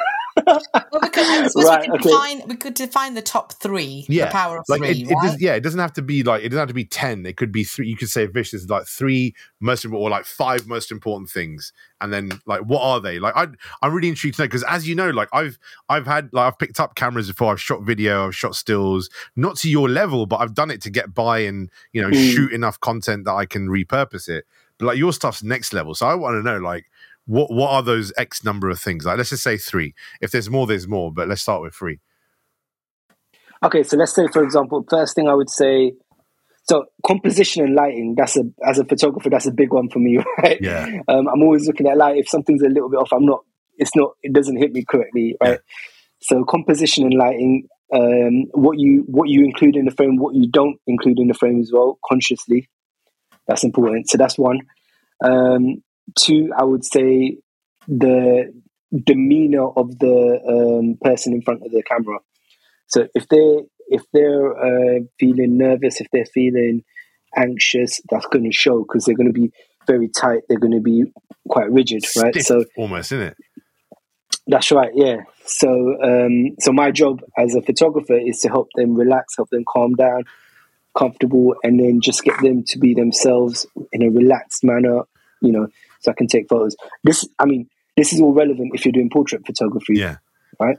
Well, 0.47 1.01
we 1.03 1.09
could, 1.09 1.25
I 1.25 1.47
suppose 1.49 1.65
Right, 1.67 1.81
we, 1.81 1.87
could 1.87 2.01
okay. 2.01 2.09
define, 2.11 2.49
we 2.49 2.57
could 2.57 2.75
define 2.75 3.15
the 3.15 3.23
top 3.23 3.53
three, 3.55 4.07
Yeah, 4.09 4.27
the 4.27 4.31
power 4.33 4.59
of 4.59 4.65
like 4.69 4.81
three, 4.81 4.91
it, 4.91 5.11
it, 5.11 5.17
does, 5.23 5.41
yeah, 5.41 5.55
it 5.55 5.61
doesn't 5.61 5.81
have 5.81 5.93
to 5.95 6.03
be 6.03 6.23
like 6.23 6.43
it 6.43 6.49
doesn't 6.51 6.61
have 6.61 6.69
to 6.69 6.75
be 6.75 6.85
ten. 6.85 7.25
It 7.27 7.37
could 7.37 7.53
be 7.53 7.65
three. 7.65 7.89
You 7.89 7.97
could 7.97 8.09
say 8.11 8.27
Vish 8.27 8.53
is 8.55 8.69
like 8.69 8.87
three 8.87 9.35
most 9.61 9.85
important, 9.85 10.07
or 10.07 10.11
like 10.11 10.25
five 10.25 10.67
most 10.67 10.91
important 10.91 11.31
things, 11.31 11.73
and 12.01 12.13
then 12.13 12.31
like 12.47 12.61
what 12.63 12.83
are 12.83 13.01
they? 13.01 13.19
Like 13.19 13.35
I, 13.37 13.49
I'm 13.83 13.93
really 13.93 14.09
intrigued 14.09 14.37
to 14.37 14.43
know 14.43 14.47
because 14.47 14.65
as 14.65 14.87
you 14.87 14.95
know, 14.95 15.11
like 15.11 15.29
I've 15.33 15.59
I've 15.89 16.07
had 16.07 16.31
like 16.33 16.47
I've 16.53 16.59
picked 16.59 16.81
up 16.81 16.95
cameras 16.95 17.29
before. 17.29 17.53
I've 17.53 17.61
shot 17.61 17.83
video, 17.83 18.27
I've 18.27 18.37
shot 18.37 18.55
stills, 18.55 19.09
not 19.37 19.57
to 19.59 19.71
your 19.71 19.89
level, 19.89 20.27
but 20.27 20.37
I've 20.41 20.55
done 20.55 20.71
it 20.71 20.81
to 20.83 20.91
get 20.91 21.15
by 21.15 21.41
and 21.41 21.71
you 21.93 22.03
know 22.03 22.09
Mm. 22.11 22.35
shoot 22.35 22.53
enough 22.53 22.79
content 22.81 23.25
that 23.25 23.33
I 23.33 23.47
can 23.47 23.69
repurpose 23.69 24.29
it. 24.29 24.45
But 24.79 24.87
like 24.87 24.99
your 24.99 25.13
stuff's 25.13 25.43
next 25.43 25.73
level, 25.73 25.95
so 25.95 26.07
I 26.07 26.15
want 26.15 26.35
to 26.35 26.43
know 26.43 26.59
like. 26.59 26.87
What 27.27 27.53
what 27.53 27.71
are 27.71 27.83
those 27.83 28.13
X 28.17 28.45
number 28.45 28.69
of 28.69 28.81
things? 28.81 29.05
Like 29.05 29.17
let's 29.17 29.31
just 29.31 29.43
say 29.43 29.57
three. 29.57 29.95
If 30.21 30.31
there's 30.31 30.51
more, 30.51 30.67
there's 30.67 30.89
more. 30.89 31.13
But 31.13 31.29
let's 31.29 31.43
start 31.43 31.63
with 31.63 31.75
three. 31.75 32.01
Okay, 33.65 33.85
so 33.85 33.97
let's 33.97 34.13
say, 34.13 34.27
for 34.33 34.43
example, 34.43 34.85
first 34.91 35.15
thing 35.15 35.29
I 35.29 35.35
would 35.35 35.51
say, 35.51 35.93
so 36.65 36.87
composition 37.07 37.65
and 37.65 37.75
lighting. 37.75 38.15
That's 38.17 38.37
a 38.37 38.43
as 38.67 38.79
a 38.79 38.85
photographer, 38.85 39.31
that's 39.31 39.47
a 39.47 39.53
big 39.53 39.73
one 39.73 39.89
for 39.89 39.99
me, 39.99 40.19
right? 40.39 40.59
Yeah. 40.61 40.87
Um, 41.09 41.29
I'm 41.29 41.43
always 41.43 41.67
looking 41.67 41.87
at 41.87 41.97
light. 41.97 42.19
If 42.19 42.29
something's 42.29 42.63
a 42.63 42.69
little 42.69 42.89
bit 42.89 42.99
off, 42.99 43.13
I'm 43.13 43.25
not. 43.25 43.45
It's 43.77 43.95
not. 43.95 44.13
It 44.23 44.33
doesn't 44.33 44.57
hit 44.57 44.73
me 44.73 44.85
correctly, 44.85 45.37
right? 45.41 45.61
So 46.21 46.45
composition 46.45 47.05
and 47.05 47.15
lighting. 47.15 47.69
Um, 47.95 48.47
what 48.53 48.79
you 48.79 49.05
what 49.07 49.29
you 49.29 49.45
include 49.45 49.77
in 49.77 49.85
the 49.85 49.91
frame, 49.91 50.17
what 50.17 50.35
you 50.35 50.49
don't 50.49 50.79
include 50.87 51.19
in 51.19 51.29
the 51.29 51.35
frame 51.35 51.61
as 51.61 51.71
well, 51.73 51.99
consciously. 52.09 52.69
That's 53.47 53.65
important. 53.65 54.09
So 54.09 54.19
that's 54.19 54.39
one. 54.39 54.61
Um, 55.23 55.83
two, 56.19 56.51
I 56.57 56.65
would 56.65 56.85
say 56.85 57.39
the 57.89 58.53
demeanor 59.05 59.69
of 59.69 59.99
the 59.99 60.41
um, 60.47 60.99
person 61.03 61.33
in 61.33 61.43
front 61.43 61.63
of 61.65 61.73
the 61.73 61.83
camera. 61.83 62.19
So 62.87 63.09
if 63.15 63.29
they 63.29 63.61
if 63.89 64.03
they're 64.13 64.57
uh, 64.57 65.01
feeling 65.19 65.59
nervous, 65.59 66.01
if 66.01 66.09
they're 66.13 66.27
feeling 66.27 66.85
anxious, 67.37 68.01
that's 68.11 68.27
going 68.27 68.45
to 68.45 68.53
show 68.53 68.83
because 68.83 69.05
they're 69.05 69.17
going 69.17 69.33
to 69.33 69.39
be 69.39 69.53
very 69.87 70.09
tight. 70.09 70.43
They're 70.49 70.59
going 70.59 70.75
to 70.75 70.81
be 70.81 71.05
quite 71.49 71.71
rigid, 71.71 72.05
right? 72.17 72.35
So 72.43 72.65
almost, 72.77 73.13
isn't 73.13 73.27
it? 73.29 73.37
that's 74.47 74.73
right, 74.73 74.91
yeah. 74.95 75.23
So 75.45 76.03
um, 76.03 76.57
so 76.59 76.73
my 76.73 76.91
job 76.91 77.23
as 77.39 77.55
a 77.55 77.63
photographer 77.63 78.17
is 78.17 78.41
to 78.41 78.49
help 78.49 78.69
them 78.75 78.95
relax, 78.95 79.37
help 79.37 79.51
them 79.51 79.65
calm 79.67 79.95
down, 79.95 80.25
comfortable, 80.97 81.55
and 81.63 81.79
then 81.79 82.01
just 82.01 82.25
get 82.25 82.41
them 82.41 82.65
to 82.69 82.79
be 82.79 82.95
themselves 82.95 83.67
in 83.93 84.03
a 84.03 84.11
relaxed 84.11 84.65
manner. 84.65 85.03
You 85.41 85.53
know, 85.53 85.69
so 86.03 86.11
I 86.11 86.15
can 86.15 86.27
take 86.27 86.49
photos. 86.49 86.77
This, 87.05 87.27
I 87.39 87.47
mean, 87.47 87.69
this 87.97 88.13
is 88.13 88.21
all 88.21 88.35
relevant 88.35 88.73
if 88.75 88.85
you're 88.85 88.93
doing 88.93 89.11
portrait 89.11 89.47
photography. 89.47 89.95
Yeah. 89.95 90.17
right? 90.59 90.77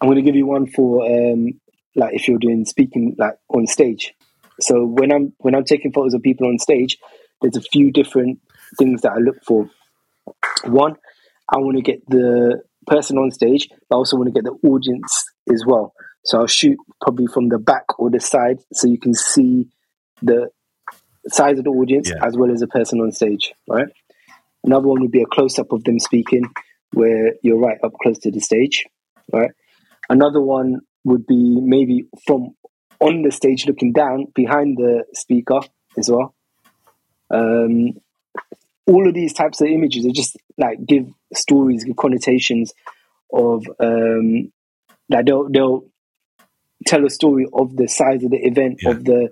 I'm 0.00 0.08
going 0.08 0.16
to 0.16 0.22
give 0.22 0.36
you 0.36 0.46
one 0.46 0.66
for 0.66 1.04
um, 1.04 1.60
like 1.94 2.14
if 2.14 2.28
you're 2.28 2.38
doing 2.38 2.64
speaking 2.64 3.16
like 3.18 3.34
on 3.48 3.66
stage. 3.66 4.14
So 4.60 4.84
when 4.84 5.12
I'm 5.12 5.32
when 5.38 5.54
I'm 5.54 5.64
taking 5.64 5.92
photos 5.92 6.14
of 6.14 6.22
people 6.22 6.46
on 6.46 6.58
stage, 6.58 6.98
there's 7.40 7.56
a 7.56 7.60
few 7.60 7.90
different 7.90 8.40
things 8.78 9.02
that 9.02 9.12
I 9.12 9.18
look 9.18 9.42
for. 9.44 9.68
One, 10.64 10.96
I 11.52 11.58
want 11.58 11.76
to 11.76 11.82
get 11.82 12.00
the 12.08 12.62
person 12.86 13.18
on 13.18 13.30
stage, 13.30 13.68
but 13.88 13.96
I 13.96 13.98
also 13.98 14.16
want 14.16 14.28
to 14.28 14.32
get 14.32 14.44
the 14.44 14.68
audience 14.68 15.24
as 15.52 15.64
well. 15.66 15.92
So 16.24 16.40
I'll 16.40 16.46
shoot 16.46 16.76
probably 17.00 17.26
from 17.26 17.48
the 17.48 17.58
back 17.58 17.98
or 17.98 18.10
the 18.10 18.20
side, 18.20 18.58
so 18.72 18.88
you 18.88 18.98
can 18.98 19.14
see 19.14 19.68
the 20.20 20.50
size 21.28 21.58
of 21.58 21.64
the 21.64 21.70
audience 21.70 22.08
Yeah. 22.10 22.26
as 22.26 22.36
well 22.36 22.50
as 22.50 22.60
the 22.60 22.66
person 22.66 23.00
on 23.00 23.12
stage. 23.12 23.52
Right. 23.68 23.88
Another 24.64 24.88
one 24.88 25.00
would 25.02 25.10
be 25.10 25.22
a 25.22 25.26
close 25.26 25.58
up 25.58 25.72
of 25.72 25.84
them 25.84 25.98
speaking, 25.98 26.44
where 26.92 27.34
you're 27.42 27.58
right 27.58 27.78
up 27.82 27.92
close 28.02 28.18
to 28.20 28.30
the 28.30 28.40
stage. 28.40 28.86
Right. 29.32 29.50
Another 30.10 30.40
one 30.40 30.80
would 31.04 31.26
be 31.26 31.60
maybe 31.60 32.06
from 32.26 32.54
on 33.00 33.22
the 33.22 33.30
stage 33.30 33.66
looking 33.66 33.92
down 33.92 34.26
behind 34.34 34.76
the 34.76 35.04
speaker 35.14 35.60
as 35.96 36.10
well. 36.10 36.34
Um, 37.30 37.92
all 38.86 39.06
of 39.06 39.14
these 39.14 39.32
types 39.34 39.60
of 39.60 39.68
images 39.68 40.06
are 40.06 40.10
just 40.12 40.36
like 40.56 40.84
give 40.84 41.08
stories, 41.34 41.84
give 41.84 41.96
connotations 41.96 42.72
of 43.32 43.64
um, 43.78 44.50
that 45.10 45.26
they'll 45.26 45.48
they'll 45.48 45.84
tell 46.86 47.04
a 47.04 47.10
story 47.10 47.46
of 47.52 47.76
the 47.76 47.86
size 47.86 48.24
of 48.24 48.30
the 48.30 48.38
event, 48.38 48.80
Yeah. 48.82 48.90
of 48.90 49.04
the 49.04 49.30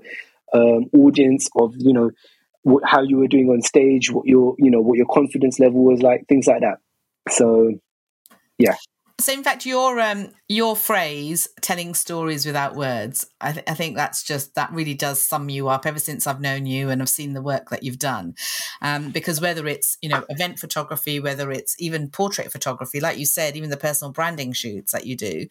um, 0.57 0.87
audience, 0.95 1.49
of 1.57 1.75
you 1.77 1.92
know 1.92 2.11
what, 2.62 2.83
how 2.85 3.03
you 3.03 3.19
were 3.19 3.29
doing 3.29 3.49
on 3.49 3.62
stage, 3.62 4.11
what 4.11 4.27
your 4.27 4.55
you 4.59 4.71
know 4.71 4.81
what 4.81 4.97
your 4.97 5.07
confidence 5.07 5.59
level 5.59 5.85
was 5.85 6.03
like, 6.03 6.27
things 6.29 6.47
like 6.47 6.61
that. 6.61 6.79
So 7.31 7.75
yeah. 8.59 8.77
So, 9.19 9.33
in 9.33 9.42
fact, 9.42 9.64
your 9.64 9.99
um 9.99 10.29
your 10.47 10.77
phrase 10.77 11.49
"telling 11.62 11.95
stories 11.95 12.45
without 12.45 12.77
words," 12.77 13.27
I, 13.40 13.53
th- 13.53 13.64
I 13.66 13.73
think 13.73 13.97
that's 13.97 14.23
just 14.23 14.55
that 14.57 14.71
really 14.73 14.92
does 14.92 15.23
sum 15.23 15.49
you 15.49 15.69
up. 15.69 15.87
Ever 15.87 15.99
since 15.99 16.27
I've 16.27 16.40
known 16.40 16.66
you 16.66 16.90
and 16.90 17.01
I've 17.01 17.09
seen 17.09 17.33
the 17.33 17.40
work 17.40 17.71
that 17.71 17.83
you've 17.83 17.99
done, 17.99 18.35
um, 18.83 19.12
because 19.12 19.40
whether 19.40 19.66
it's 19.66 19.97
you 20.03 20.11
know 20.11 20.23
event 20.29 20.59
photography, 20.59 21.19
whether 21.19 21.51
it's 21.51 21.75
even 21.79 22.11
portrait 22.11 22.53
photography, 22.53 23.01
like 23.01 23.16
you 23.16 23.25
said, 23.25 23.57
even 23.57 23.71
the 23.71 23.79
personal 23.79 24.12
branding 24.12 24.53
shoots 24.53 24.92
that 24.92 25.07
you 25.07 25.16
do, 25.16 25.47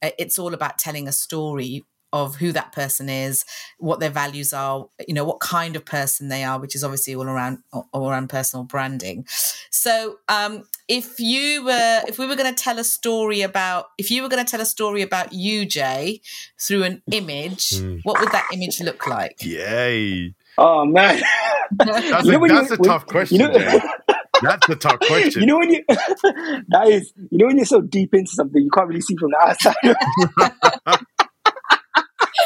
uh, 0.00 0.10
it's 0.16 0.38
all 0.38 0.54
about 0.54 0.78
telling 0.78 1.08
a 1.08 1.12
story 1.12 1.84
of 2.12 2.36
who 2.36 2.52
that 2.52 2.72
person 2.72 3.08
is, 3.08 3.44
what 3.78 4.00
their 4.00 4.10
values 4.10 4.52
are, 4.52 4.86
you 5.06 5.14
know, 5.14 5.24
what 5.24 5.40
kind 5.40 5.76
of 5.76 5.84
person 5.84 6.28
they 6.28 6.42
are, 6.44 6.58
which 6.58 6.74
is 6.74 6.82
obviously 6.82 7.14
all 7.14 7.24
around 7.26 7.58
all 7.92 8.08
around 8.10 8.28
personal 8.28 8.64
branding. 8.64 9.24
So, 9.70 10.18
um, 10.28 10.64
if 10.88 11.20
you 11.20 11.64
were, 11.64 12.02
if 12.08 12.18
we 12.18 12.26
were 12.26 12.36
going 12.36 12.54
to 12.54 12.62
tell 12.62 12.78
a 12.78 12.84
story 12.84 13.42
about, 13.42 13.86
if 13.98 14.10
you 14.10 14.22
were 14.22 14.28
going 14.28 14.44
to 14.44 14.50
tell 14.50 14.60
a 14.60 14.64
story 14.66 15.02
about 15.02 15.32
you, 15.32 15.66
Jai, 15.66 16.20
through 16.58 16.84
an 16.84 17.02
image, 17.12 17.70
Mm. 17.70 18.00
what 18.04 18.18
would 18.20 18.30
that 18.32 18.46
image 18.52 18.80
look 18.80 19.06
like? 19.06 19.36
Yay. 19.44 20.34
oh 20.56 20.84
man, 20.86 21.20
That's, 21.72 22.24
You 22.24 22.32
know 22.32 22.36
a, 22.38 22.40
when 22.40 22.50
you- 22.50 22.56
that's 22.56 22.70
a 22.72 22.76
when- 22.76 22.88
tough 22.90 23.06
question. 23.06 23.40
you 23.40 23.48
know, 23.48 23.58
Jai. 23.58 23.80
That's 24.40 24.68
a 24.68 24.76
tough 24.76 25.00
question. 25.00 25.40
you 25.42 25.46
know 25.48 25.58
when 25.58 25.72
you 25.72 25.82
that 25.88 26.84
is 26.86 27.12
you 27.30 27.38
know 27.38 27.46
when 27.46 27.56
you're 27.56 27.66
so 27.66 27.80
deep 27.80 28.14
into 28.14 28.30
something 28.30 28.62
you 28.62 28.70
can't 28.70 28.86
really 28.86 29.00
see 29.00 29.16
from 29.16 29.32
the 29.32 29.36
outside. 30.86 31.02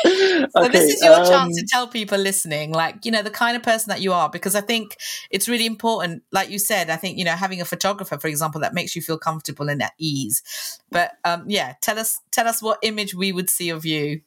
So 0.54 0.68
this 0.68 0.94
is 0.94 1.02
your 1.02 1.14
um, 1.14 1.26
chance 1.26 1.56
to 1.58 1.66
tell 1.66 1.86
people 1.86 2.18
listening, 2.18 2.72
like, 2.72 3.04
you 3.04 3.10
know, 3.10 3.22
the 3.22 3.30
kind 3.30 3.56
of 3.56 3.62
person 3.62 3.90
that 3.90 4.00
you 4.00 4.12
are, 4.12 4.28
because 4.28 4.54
I 4.54 4.60
think 4.60 4.96
it's 5.30 5.48
really 5.48 5.66
important. 5.66 6.22
Like 6.32 6.50
you 6.50 6.58
said, 6.58 6.90
I 6.90 6.96
think, 6.96 7.18
you 7.18 7.24
know, 7.24 7.32
having 7.32 7.60
a 7.60 7.64
photographer, 7.64 8.18
for 8.18 8.28
example, 8.28 8.60
that 8.60 8.74
makes 8.74 8.94
you 8.94 9.02
feel 9.02 9.18
comfortable 9.18 9.68
and 9.68 9.82
at 9.82 9.92
ease. 9.98 10.42
But 10.90 11.12
um, 11.24 11.44
yeah, 11.46 11.74
tell 11.80 11.98
us, 11.98 12.20
tell 12.30 12.46
us 12.46 12.62
what 12.62 12.78
image 12.82 13.14
we 13.14 13.32
would 13.32 13.48
see 13.48 13.70
of 13.70 13.86
you. 13.86 14.20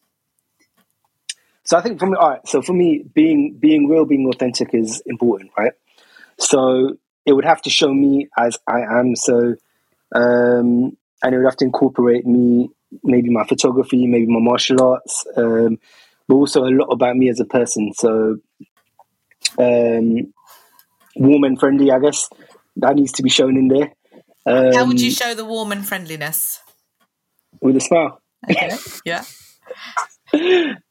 So 1.66 1.78
I 1.78 1.82
think 1.82 2.00
for 2.00 2.06
me, 2.06 2.16
all 2.16 2.30
right. 2.30 2.48
So 2.48 2.62
for 2.62 2.74
me, 2.74 3.04
being 3.14 3.58
being 3.60 3.90
real, 3.90 4.06
being 4.06 4.30
authentic 4.30 4.74
is 4.74 5.02
important, 5.06 5.52
right? 5.58 5.74
So 6.38 6.98
it 7.26 7.34
would 7.34 7.46
have 7.46 7.62
to 7.64 7.70
show 7.70 7.92
me 7.92 8.28
as 8.38 8.58
I 8.68 8.82
am. 8.82 9.16
So, 9.16 9.56
um, 10.14 10.96
and 11.24 11.34
it 11.34 11.38
would 11.38 11.46
have 11.46 11.58
to 11.58 11.66
incorporate 11.66 12.26
me, 12.26 12.70
maybe 13.04 13.30
my 13.30 13.46
photography, 13.46 14.08
maybe 14.08 14.28
my 14.28 14.40
martial 14.40 14.82
arts, 14.82 15.26
um, 15.38 15.78
but 16.28 16.36
also 16.36 16.64
a 16.64 16.70
lot 16.70 16.88
about 16.88 17.16
me 17.16 17.30
as 17.30 17.40
a 17.40 17.46
person. 17.46 17.92
So, 17.94 18.38
um, 19.58 20.34
warm 21.16 21.44
and 21.44 21.60
friendly, 21.60 21.92
I 21.92 22.00
guess 22.00 22.30
that 22.78 22.96
needs 22.96 23.14
to 23.14 23.24
be 23.24 23.30
shown 23.30 23.58
in 23.58 23.68
there. 23.68 23.94
Um, 24.46 24.74
How 24.74 24.86
would 24.86 25.02
you 25.02 25.12
show 25.12 25.34
the 25.34 25.46
warm 25.46 25.72
and 25.72 25.88
friendliness? 25.88 26.60
with 27.62 27.78
a 27.78 27.80
smile? 27.82 28.22
Okay. 28.50 28.70
yeah. 29.06 29.24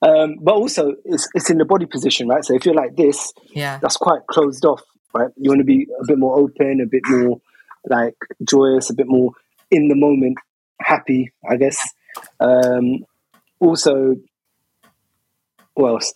Um, 0.02 0.36
but 0.40 0.54
also, 0.54 0.94
it's 1.04 1.28
it's 1.34 1.50
in 1.50 1.58
the 1.58 1.64
body 1.64 1.86
position, 1.86 2.28
right? 2.28 2.44
So 2.44 2.54
if 2.54 2.64
you're 2.64 2.74
like 2.74 2.96
this, 2.96 3.32
Yeah. 3.54 3.78
that's 3.80 3.96
quite 3.96 4.26
closed 4.26 4.64
off, 4.64 4.82
right? 5.12 5.30
You 5.36 5.50
want 5.50 5.60
to 5.60 5.64
be 5.64 5.86
a 6.00 6.06
bit 6.06 6.18
more 6.18 6.38
open, 6.38 6.80
a 6.80 6.86
bit 6.86 7.02
more 7.08 7.40
like 7.88 8.16
joyous, 8.42 8.90
a 8.90 8.94
bit 8.94 9.06
more 9.06 9.32
in 9.74 9.88
the 9.88 9.94
moment, 9.96 10.36
happy, 10.80 11.32
I 11.48 11.56
guess. 11.56 11.78
Um, 12.40 13.04
also, 13.60 14.16
what 15.74 15.88
else? 15.88 16.12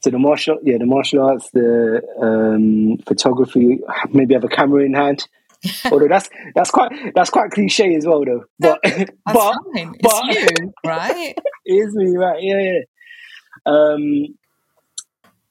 So 0.00 0.10
the 0.10 0.18
martial, 0.18 0.58
yeah, 0.62 0.78
the 0.78 0.86
martial 0.86 1.22
arts, 1.22 1.50
the 1.52 2.02
um, 2.20 2.98
photography, 3.06 3.78
maybe 4.12 4.34
have 4.34 4.44
a 4.44 4.48
camera 4.48 4.84
in 4.84 4.94
hand. 4.94 5.26
Although 5.92 6.08
that's 6.08 6.30
that's 6.54 6.70
quite 6.70 6.90
that's 7.14 7.28
quite 7.28 7.50
cliche 7.50 7.94
as 7.94 8.06
well, 8.06 8.24
though. 8.24 8.44
But 8.58 8.80
That's 8.82 9.10
but 9.26 9.34
fine. 9.34 9.94
It's 9.94 10.02
but- 10.02 10.24
you, 10.34 10.72
right? 10.86 11.34
it 11.66 11.72
is 11.74 11.94
me, 11.94 12.16
right? 12.16 12.38
Yeah, 12.40 12.60
yeah. 12.60 12.80
Um, 13.66 14.26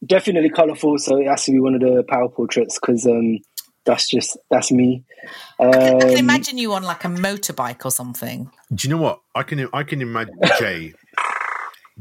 definitely 0.04 0.50
colorful, 0.50 0.98
so 0.98 1.18
it 1.18 1.28
has 1.28 1.46
to 1.46 1.52
be 1.52 1.60
one 1.60 1.76
of 1.76 1.82
the 1.82 2.04
power 2.10 2.28
portraits 2.28 2.80
because 2.80 3.06
um, 3.06 3.38
that's 3.86 4.10
just 4.10 4.38
that's 4.50 4.72
me. 4.72 5.04
Um, 5.60 5.70
I 5.74 6.00
can 6.00 6.18
imagine 6.18 6.58
you 6.58 6.74
on 6.74 6.84
like 6.84 7.04
a 7.04 7.08
motorbike 7.08 7.86
or 7.86 7.92
something. 7.92 8.52
Do 8.74 8.88
you 8.88 8.96
know 8.96 9.02
what? 9.02 9.22
I 9.36 9.44
can 9.44 9.68
I 9.74 9.84
can 9.84 10.02
imagine 10.02 10.36
Jai 10.60 10.94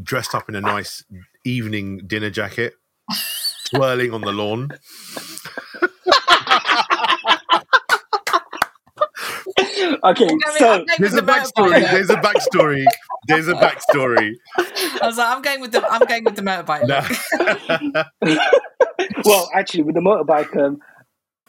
dressed 0.01 0.35
up 0.35 0.49
in 0.49 0.55
a 0.55 0.61
nice 0.61 1.05
evening 1.45 2.03
dinner 2.07 2.31
jacket, 2.31 2.75
twirling 3.71 4.13
on 4.13 4.21
the 4.21 4.33
lawn. 4.33 4.71
Okay, 10.05 10.29
so 10.59 10.73
I'm 10.73 10.85
There's 10.99 11.13
with 11.13 11.25
a 11.25 11.27
backstory. 11.27 11.73
motorbike. 11.73 11.91
There's 11.91 12.11
a 12.11 12.17
backstory. 12.17 12.85
There's 13.27 13.49
a 13.49 13.55
backstory. 13.55 14.35
I 15.03 15.07
was 15.07 15.19
like, 15.19 15.29
I'm 15.29 15.43
going 15.43 15.61
with 15.61 15.73
the 15.73 15.87
I'm 15.89 16.05
going 16.07 16.25
with 16.25 16.37
the 16.37 16.43
motorbike. 16.43 16.87
No. 16.87 18.39
well, 19.25 19.51
actually, 19.55 19.85
with 19.85 19.95
the 19.95 20.01
motorbike, 20.01 20.57
um, 20.57 20.81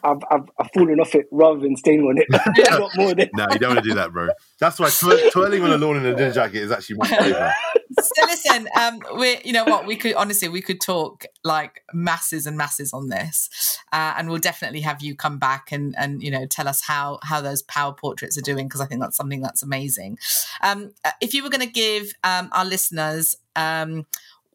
I've, 0.03 0.17
I've 0.31 0.49
I've 0.59 0.71
fallen 0.73 0.99
off 0.99 1.15
it 1.15 1.27
rather 1.31 1.59
than 1.59 1.75
staying 1.75 2.01
on 2.01 2.17
it 2.17 2.27
more 2.95 3.13
no, 3.15 3.47
you 3.51 3.59
don't 3.59 3.75
want 3.75 3.83
to 3.83 3.89
do 3.89 3.95
that, 3.95 4.11
bro. 4.11 4.29
That's 4.59 4.79
why 4.79 4.87
twir- 4.87 5.31
twirling 5.31 5.63
on 5.63 5.71
a 5.71 5.77
lawn 5.77 5.97
in 5.97 6.05
a 6.05 6.15
dinner 6.15 6.31
jacket 6.31 6.63
is 6.63 6.71
actually 6.71 6.97
my 6.97 7.07
favorite. 7.07 7.53
so 7.99 8.25
listen, 8.25 8.67
um, 8.79 8.99
we 9.17 9.39
you 9.43 9.53
know 9.53 9.65
what 9.65 9.85
we 9.85 9.95
could 9.95 10.15
honestly 10.15 10.47
we 10.47 10.61
could 10.61 10.81
talk 10.81 11.25
like 11.43 11.83
masses 11.93 12.45
and 12.45 12.57
masses 12.57 12.93
on 12.93 13.07
this, 13.09 13.49
uh, 13.91 14.13
and 14.17 14.29
we'll 14.29 14.39
definitely 14.39 14.81
have 14.81 15.01
you 15.01 15.15
come 15.15 15.37
back 15.37 15.71
and 15.71 15.95
and 15.97 16.21
you 16.21 16.31
know 16.31 16.45
tell 16.45 16.67
us 16.67 16.81
how 16.81 17.19
how 17.23 17.41
those 17.41 17.61
power 17.63 17.93
portraits 17.93 18.37
are 18.37 18.41
doing 18.41 18.67
because 18.67 18.81
I 18.81 18.85
think 18.85 19.01
that's 19.01 19.17
something 19.17 19.41
that's 19.41 19.63
amazing. 19.63 20.17
Um, 20.61 20.93
uh, 21.03 21.11
if 21.21 21.33
you 21.33 21.43
were 21.43 21.49
going 21.49 21.65
to 21.65 21.73
give 21.73 22.13
um, 22.23 22.49
our 22.51 22.65
listeners 22.65 23.35
um, 23.55 24.05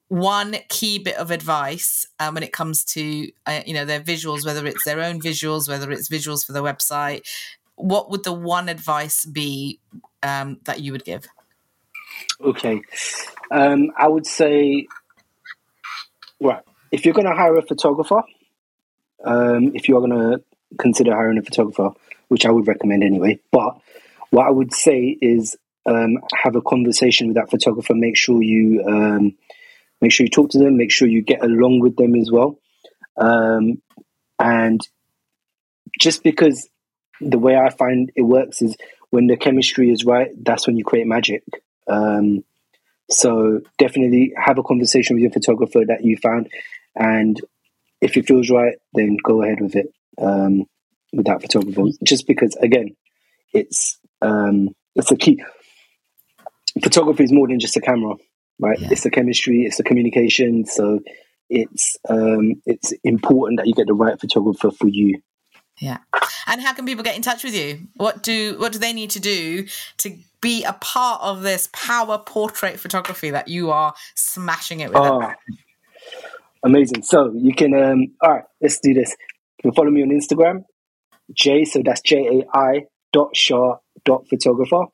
one 0.09 0.57
key 0.69 0.99
bit 0.99 1.17
of 1.17 1.31
advice 1.31 2.07
um, 2.21 2.35
when 2.35 2.43
it 2.43 2.53
comes 2.53 2.85
to 2.85 3.31
uh, 3.47 3.61
you 3.67 3.75
know 3.75 3.85
their 3.85 4.01
visuals, 4.01 4.45
whether 4.45 4.67
it's 4.67 4.85
their 4.85 5.01
own 5.01 5.21
visuals, 5.21 5.69
whether 5.69 5.90
it's 5.90 6.09
visuals 6.09 6.45
for 6.45 6.53
their 6.53 6.62
website, 6.62 7.27
what 7.77 8.11
would 8.11 8.25
the 8.25 8.33
one 8.33 8.69
advice 8.69 9.25
be 9.25 9.81
um, 10.23 10.59
that 10.64 10.81
you 10.81 10.93
would 10.93 11.05
give? 11.05 11.27
Okay. 12.40 12.83
Um, 13.51 13.90
I 13.97 14.09
would 14.09 14.27
say, 14.27 14.87
right, 16.40 16.62
if 16.93 17.05
you're 17.05 17.14
going 17.14 17.27
to 17.27 17.35
hire 17.35 17.57
a 17.57 17.62
photographer, 17.62 18.23
um, 19.25 19.73
if 19.75 19.88
you're 19.88 20.01
going 20.01 20.11
to 20.11 20.43
consider 20.79 21.12
hiring 21.12 21.38
a 21.38 21.43
photographer, 21.43 21.90
which 22.29 22.47
I 22.47 22.51
would 22.51 22.67
recommend 22.67 23.03
anyway, 23.03 23.40
but 23.51 23.79
what 24.31 24.47
I 24.47 24.51
would 24.51 24.73
say 24.73 25.17
is 25.21 25.57
um, 25.87 26.19
have 26.43 26.57
a 26.57 26.62
conversation 26.62 27.29
with 27.29 27.37
that 27.37 27.51
photographer. 27.51 27.95
Make 27.95 28.17
sure 28.17 28.43
you 28.43 28.83
um, 28.87 29.37
make 30.05 30.12
sure 30.12 30.27
you 30.27 30.31
talk 30.31 30.51
to 30.51 30.59
them. 30.59 30.77
Make 30.77 30.93
sure 30.93 31.09
you 31.09 31.23
get 31.23 31.43
along 31.43 31.81
with 31.81 31.97
them 31.97 32.14
as 32.14 32.31
well. 32.31 32.59
Um, 33.17 33.81
and 34.38 34.81
just 35.99 36.23
because 36.23 36.69
the 37.23 37.38
way 37.38 37.57
I 37.57 37.71
find 37.71 38.12
it 38.14 38.21
works 38.23 38.61
is 38.61 38.77
when 39.09 39.29
the 39.29 39.38
chemistry 39.38 39.90
is 39.90 40.05
right, 40.05 40.29
that's 40.45 40.67
when 40.67 40.77
you 40.77 40.85
create 40.85 41.07
magic. 41.07 41.43
Um, 41.88 42.45
so 43.09 43.61
definitely 43.79 44.35
have 44.37 44.59
a 44.59 44.62
conversation 44.62 45.17
with 45.17 45.23
your 45.23 45.33
photographer 45.33 45.83
that 45.87 46.05
you 46.05 46.19
found, 46.19 46.51
and 46.95 47.40
if 48.01 48.17
it 48.19 48.27
feels 48.27 48.51
right, 48.51 48.77
then 48.93 49.17
go 49.23 49.43
ahead 49.43 49.61
with 49.61 49.77
it 49.77 49.88
um, 50.19 50.64
with 51.12 51.27
that 51.27 51.40
photographer. 51.40 51.83
Just 52.03 52.27
because, 52.27 52.57
again, 52.57 52.97
it's 53.53 53.99
um, 54.21 54.75
it's 54.97 55.12
a 55.12 55.17
key. 55.17 55.43
Photography 56.83 57.25
is 57.25 57.33
more 57.33 57.49
than 57.49 57.61
just 57.61 57.77
a 57.77 57.81
camera, 57.81 58.17
right? 58.59 58.79
Yeah. 58.79 58.88
It's 58.90 59.03
the 59.03 59.11
chemistry, 59.11 59.67
it's 59.67 59.77
the 59.77 59.85
communication. 59.85 60.67
So 60.67 61.01
it's 61.51 61.97
um, 62.09 62.62
it's 62.67 62.93
important 63.03 63.59
that 63.59 63.67
you 63.67 63.75
get 63.75 63.87
the 63.87 63.95
right 63.95 64.19
photographer 64.19 64.71
for 64.71 64.88
you. 64.88 65.21
Yeah. 65.81 65.99
And 66.47 66.61
how 66.61 66.73
can 66.73 66.87
people 66.87 67.03
get 67.03 67.17
in 67.17 67.23
touch 67.23 67.43
with 67.43 67.55
you? 67.55 67.88
What 67.95 68.23
do 68.23 68.57
what 68.59 68.73
do 68.73 68.79
they 68.79 68.93
need 68.93 69.11
to 69.11 69.21
do 69.21 69.67
to 69.99 70.17
be 70.40 70.62
a 70.62 70.75
part 70.75 71.23
of 71.23 71.43
this 71.43 71.69
power 71.73 72.19
portrait 72.19 72.79
photography 72.79 73.31
that 73.31 73.49
you 73.49 73.71
are 73.71 73.95
smashing 74.14 74.81
it 74.81 74.90
with? 74.90 74.99
Oh, 74.99 75.33
amazing. 76.62 77.03
So 77.03 77.33
you 77.35 77.55
can, 77.55 77.75
um, 77.75 78.09
all 78.21 78.31
right, 78.31 78.45
let's 78.61 78.79
do 78.79 78.93
this. 78.93 79.17
You 79.59 79.71
can 79.71 79.73
follow 79.73 79.90
me 79.90 80.03
on 80.03 80.11
Instagram, 80.11 80.64
Jai, 81.33 81.64
so 81.64 81.83
that's 81.83 82.03
J 82.03 82.29
A 82.29 82.57
I 82.57 82.85
dot 83.12 83.35
Shah 83.35 83.79
dot 84.05 84.29
photographer. 84.29 84.85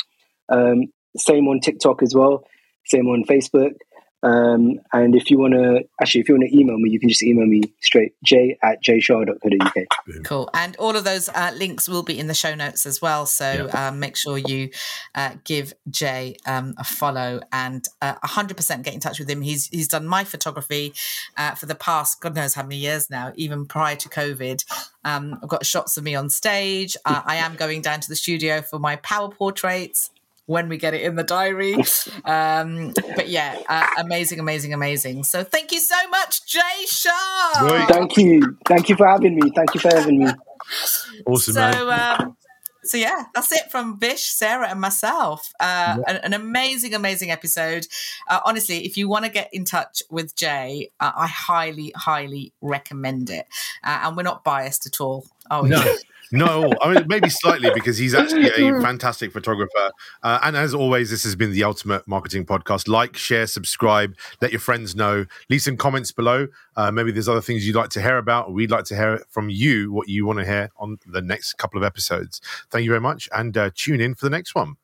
Um, 0.49 0.85
same 1.17 1.49
on 1.49 1.61
TikTok 1.61 2.03
as 2.03 2.15
well, 2.15 2.45
same 2.91 3.07
on 3.09 3.25
Facebook. 3.25 3.75
Um, 4.23 4.81
and 4.93 5.15
if 5.15 5.31
you 5.31 5.39
want 5.39 5.55
to, 5.55 5.83
actually, 6.01 6.21
if 6.21 6.29
you 6.29 6.35
want 6.37 6.51
to 6.51 6.57
email 6.57 6.79
me, 6.79 6.91
you 6.91 7.01
can 7.01 7.09
just 7.09 7.23
email 7.23 7.47
me 7.47 7.63
straight, 7.81 8.13
j 8.23 8.59
at 8.63 8.83
jaishah.co.uk. 8.85 10.25
Cool. 10.25 10.51
And 10.53 10.77
all 10.77 10.95
of 10.97 11.05
those 11.05 11.29
uh, 11.31 11.53
links 11.57 11.89
will 11.89 12.03
be 12.03 12.19
in 12.19 12.27
the 12.27 12.35
show 12.35 12.55
notes 12.55 12.85
as 12.85 13.01
well. 13.01 13.25
So 13.25 13.71
um, 13.73 13.99
make 13.99 14.17
sure 14.17 14.37
you 14.37 14.71
uh, 15.15 15.37
give 15.45 15.73
Jai 15.89 16.37
um, 16.47 16.75
a 16.77 16.85
follow 16.85 17.41
and 17.53 17.87
uh, 18.03 18.17
100% 18.17 18.83
get 18.83 18.93
in 18.93 19.01
touch 19.01 19.19
with 19.19 19.31
him. 19.31 19.41
He's 19.41 19.69
he's 19.69 19.89
done 19.89 20.07
my 20.07 20.25
photography 20.25 20.93
uh, 21.37 21.55
for 21.55 21.67
the 21.67 21.75
past, 21.75 22.21
God 22.21 22.35
knows 22.35 22.55
how 22.55 22.63
many 22.63 22.77
years 22.77 23.09
now, 23.09 23.33
even 23.37 23.65
prior 23.65 23.97
to 23.97 24.09
COVID. 24.09 24.65
Um, 25.05 25.39
I've 25.43 25.49
got 25.49 25.65
shots 25.65 25.97
of 25.97 26.05
me 26.05 26.15
on 26.15 26.29
stage. 26.29 26.97
Uh, 27.07 27.23
I 27.27 27.37
am 27.37 27.57
going 27.57 27.81
down 27.81 28.01
to 28.01 28.09
the 28.09 28.17
studio 28.17 28.61
for 28.61 28.79
my 28.79 28.97
power 28.97 29.31
portraits 29.31 30.11
when 30.47 30.69
we 30.69 30.79
get 30.79 30.95
it 30.95 31.03
in 31.03 31.17
the 31.17 31.25
diary. 31.25 31.77
Um, 32.25 32.93
but 33.17 33.29
yeah, 33.29 33.59
uh, 33.69 33.87
amazing, 33.99 34.41
amazing, 34.41 34.75
amazing. 34.75 35.25
So 35.25 35.43
thank 35.43 35.73
you 35.73 35.81
so 35.81 35.97
much, 36.11 36.47
Jai 36.47 36.85
Shah. 36.87 37.87
Thank 37.87 38.17
you. 38.17 38.57
Thank 38.67 38.89
you 38.89 38.97
for 38.97 39.07
having 39.07 39.37
me. 39.37 39.51
Thank 39.55 39.75
you 39.75 39.81
for 39.81 39.89
having 39.89 40.19
me. 40.19 40.31
Awesome, 41.27 41.55
so, 41.55 41.61
man. 41.61 42.23
um, 42.23 42.37
so 42.83 42.97
yeah, 42.97 43.25
that's 43.35 43.53
it 43.53 43.71
from 43.71 43.99
Vish, 43.99 44.25
Sarah, 44.25 44.69
and 44.69 44.81
myself. 44.81 45.53
Uh, 45.61 45.99
an, 46.07 46.17
an 46.17 46.33
amazing, 46.33 46.95
amazing 46.95 47.31
episode. 47.31 47.87
Uh, 48.29 48.41
honestly, 48.45 48.87
if 48.87 48.97
you 48.97 49.09
want 49.09 49.25
to 49.25 49.31
get 49.31 49.51
in 49.53 49.65
touch 49.65 50.03
with 50.11 50.35
Jay, 50.35 50.91
uh, 50.99 51.13
I 51.15 51.27
highly, 51.27 51.93
highly 51.95 52.53
recommend 52.61 53.31
it. 53.31 53.47
Uh, 53.85 54.01
and 54.05 54.17
we're 54.17 54.23
not 54.23 54.45
biased 54.45 54.87
at 54.87 55.01
all. 55.01 55.27
Oh, 55.51 55.63
No, 55.63 55.97
no. 56.33 56.73
I 56.81 56.95
mean, 56.95 57.07
maybe 57.09 57.29
slightly 57.29 57.71
because 57.75 57.99
he's 57.99 58.15
actually 58.15 58.49
a 58.49 58.81
fantastic 58.83 59.33
photographer. 59.33 59.91
Uh, 60.23 60.39
and 60.43 60.57
as 60.57 60.75
always, 60.75 61.11
this 61.11 61.25
has 61.25 61.35
been 61.35 61.53
the 61.53 61.65
Ultimate 61.65 62.07
Marketing 62.07 62.47
Podcast. 62.47 62.87
Like, 62.89 63.17
share, 63.17 63.47
subscribe, 63.47 64.15
let 64.41 64.53
your 64.53 64.61
friends 64.61 64.95
know. 64.95 65.27
Leave 65.49 65.63
some 65.63 65.77
comments 65.77 66.13
below. 66.13 66.47
Uh, 66.77 66.91
maybe 66.93 67.11
there's 67.11 67.29
other 67.29 67.41
things 67.41 67.67
you'd 67.67 67.77
like 67.77 67.91
to 67.91 68.03
hear 68.03 68.19
about, 68.19 68.49
or 68.49 68.53
we'd 68.53 68.71
like 68.71 68.85
to 68.85 68.97
hear 68.97 69.25
from 69.29 69.51
you 69.51 69.93
what 69.93 70.09
you 70.09 70.25
want 70.25 70.39
to 70.39 70.45
hear 70.45 70.71
on 70.77 70.99
the 71.07 71.21
next 71.21 71.55
couple 71.55 71.79
of 71.79 71.85
episodes. 71.85 72.41
Thank 72.71 72.85
you 72.85 72.91
very 72.91 73.01
much, 73.01 73.29
and 73.35 73.57
uh, 73.57 73.71
tune 73.75 74.01
in 74.01 74.15
for 74.15 74.27
the 74.27 74.31
next 74.31 74.55
one. 74.55 74.77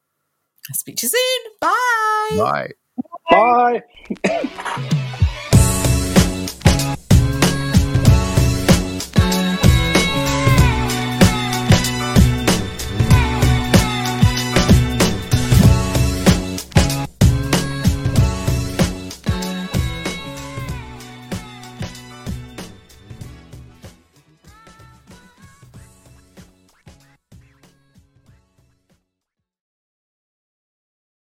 Speak 0.72 0.96
to 0.96 1.06
you 1.06 1.10
soon. 1.10 1.52
Bye. 1.60 2.72
Bye. 3.30 3.82
Bye. 4.24 4.90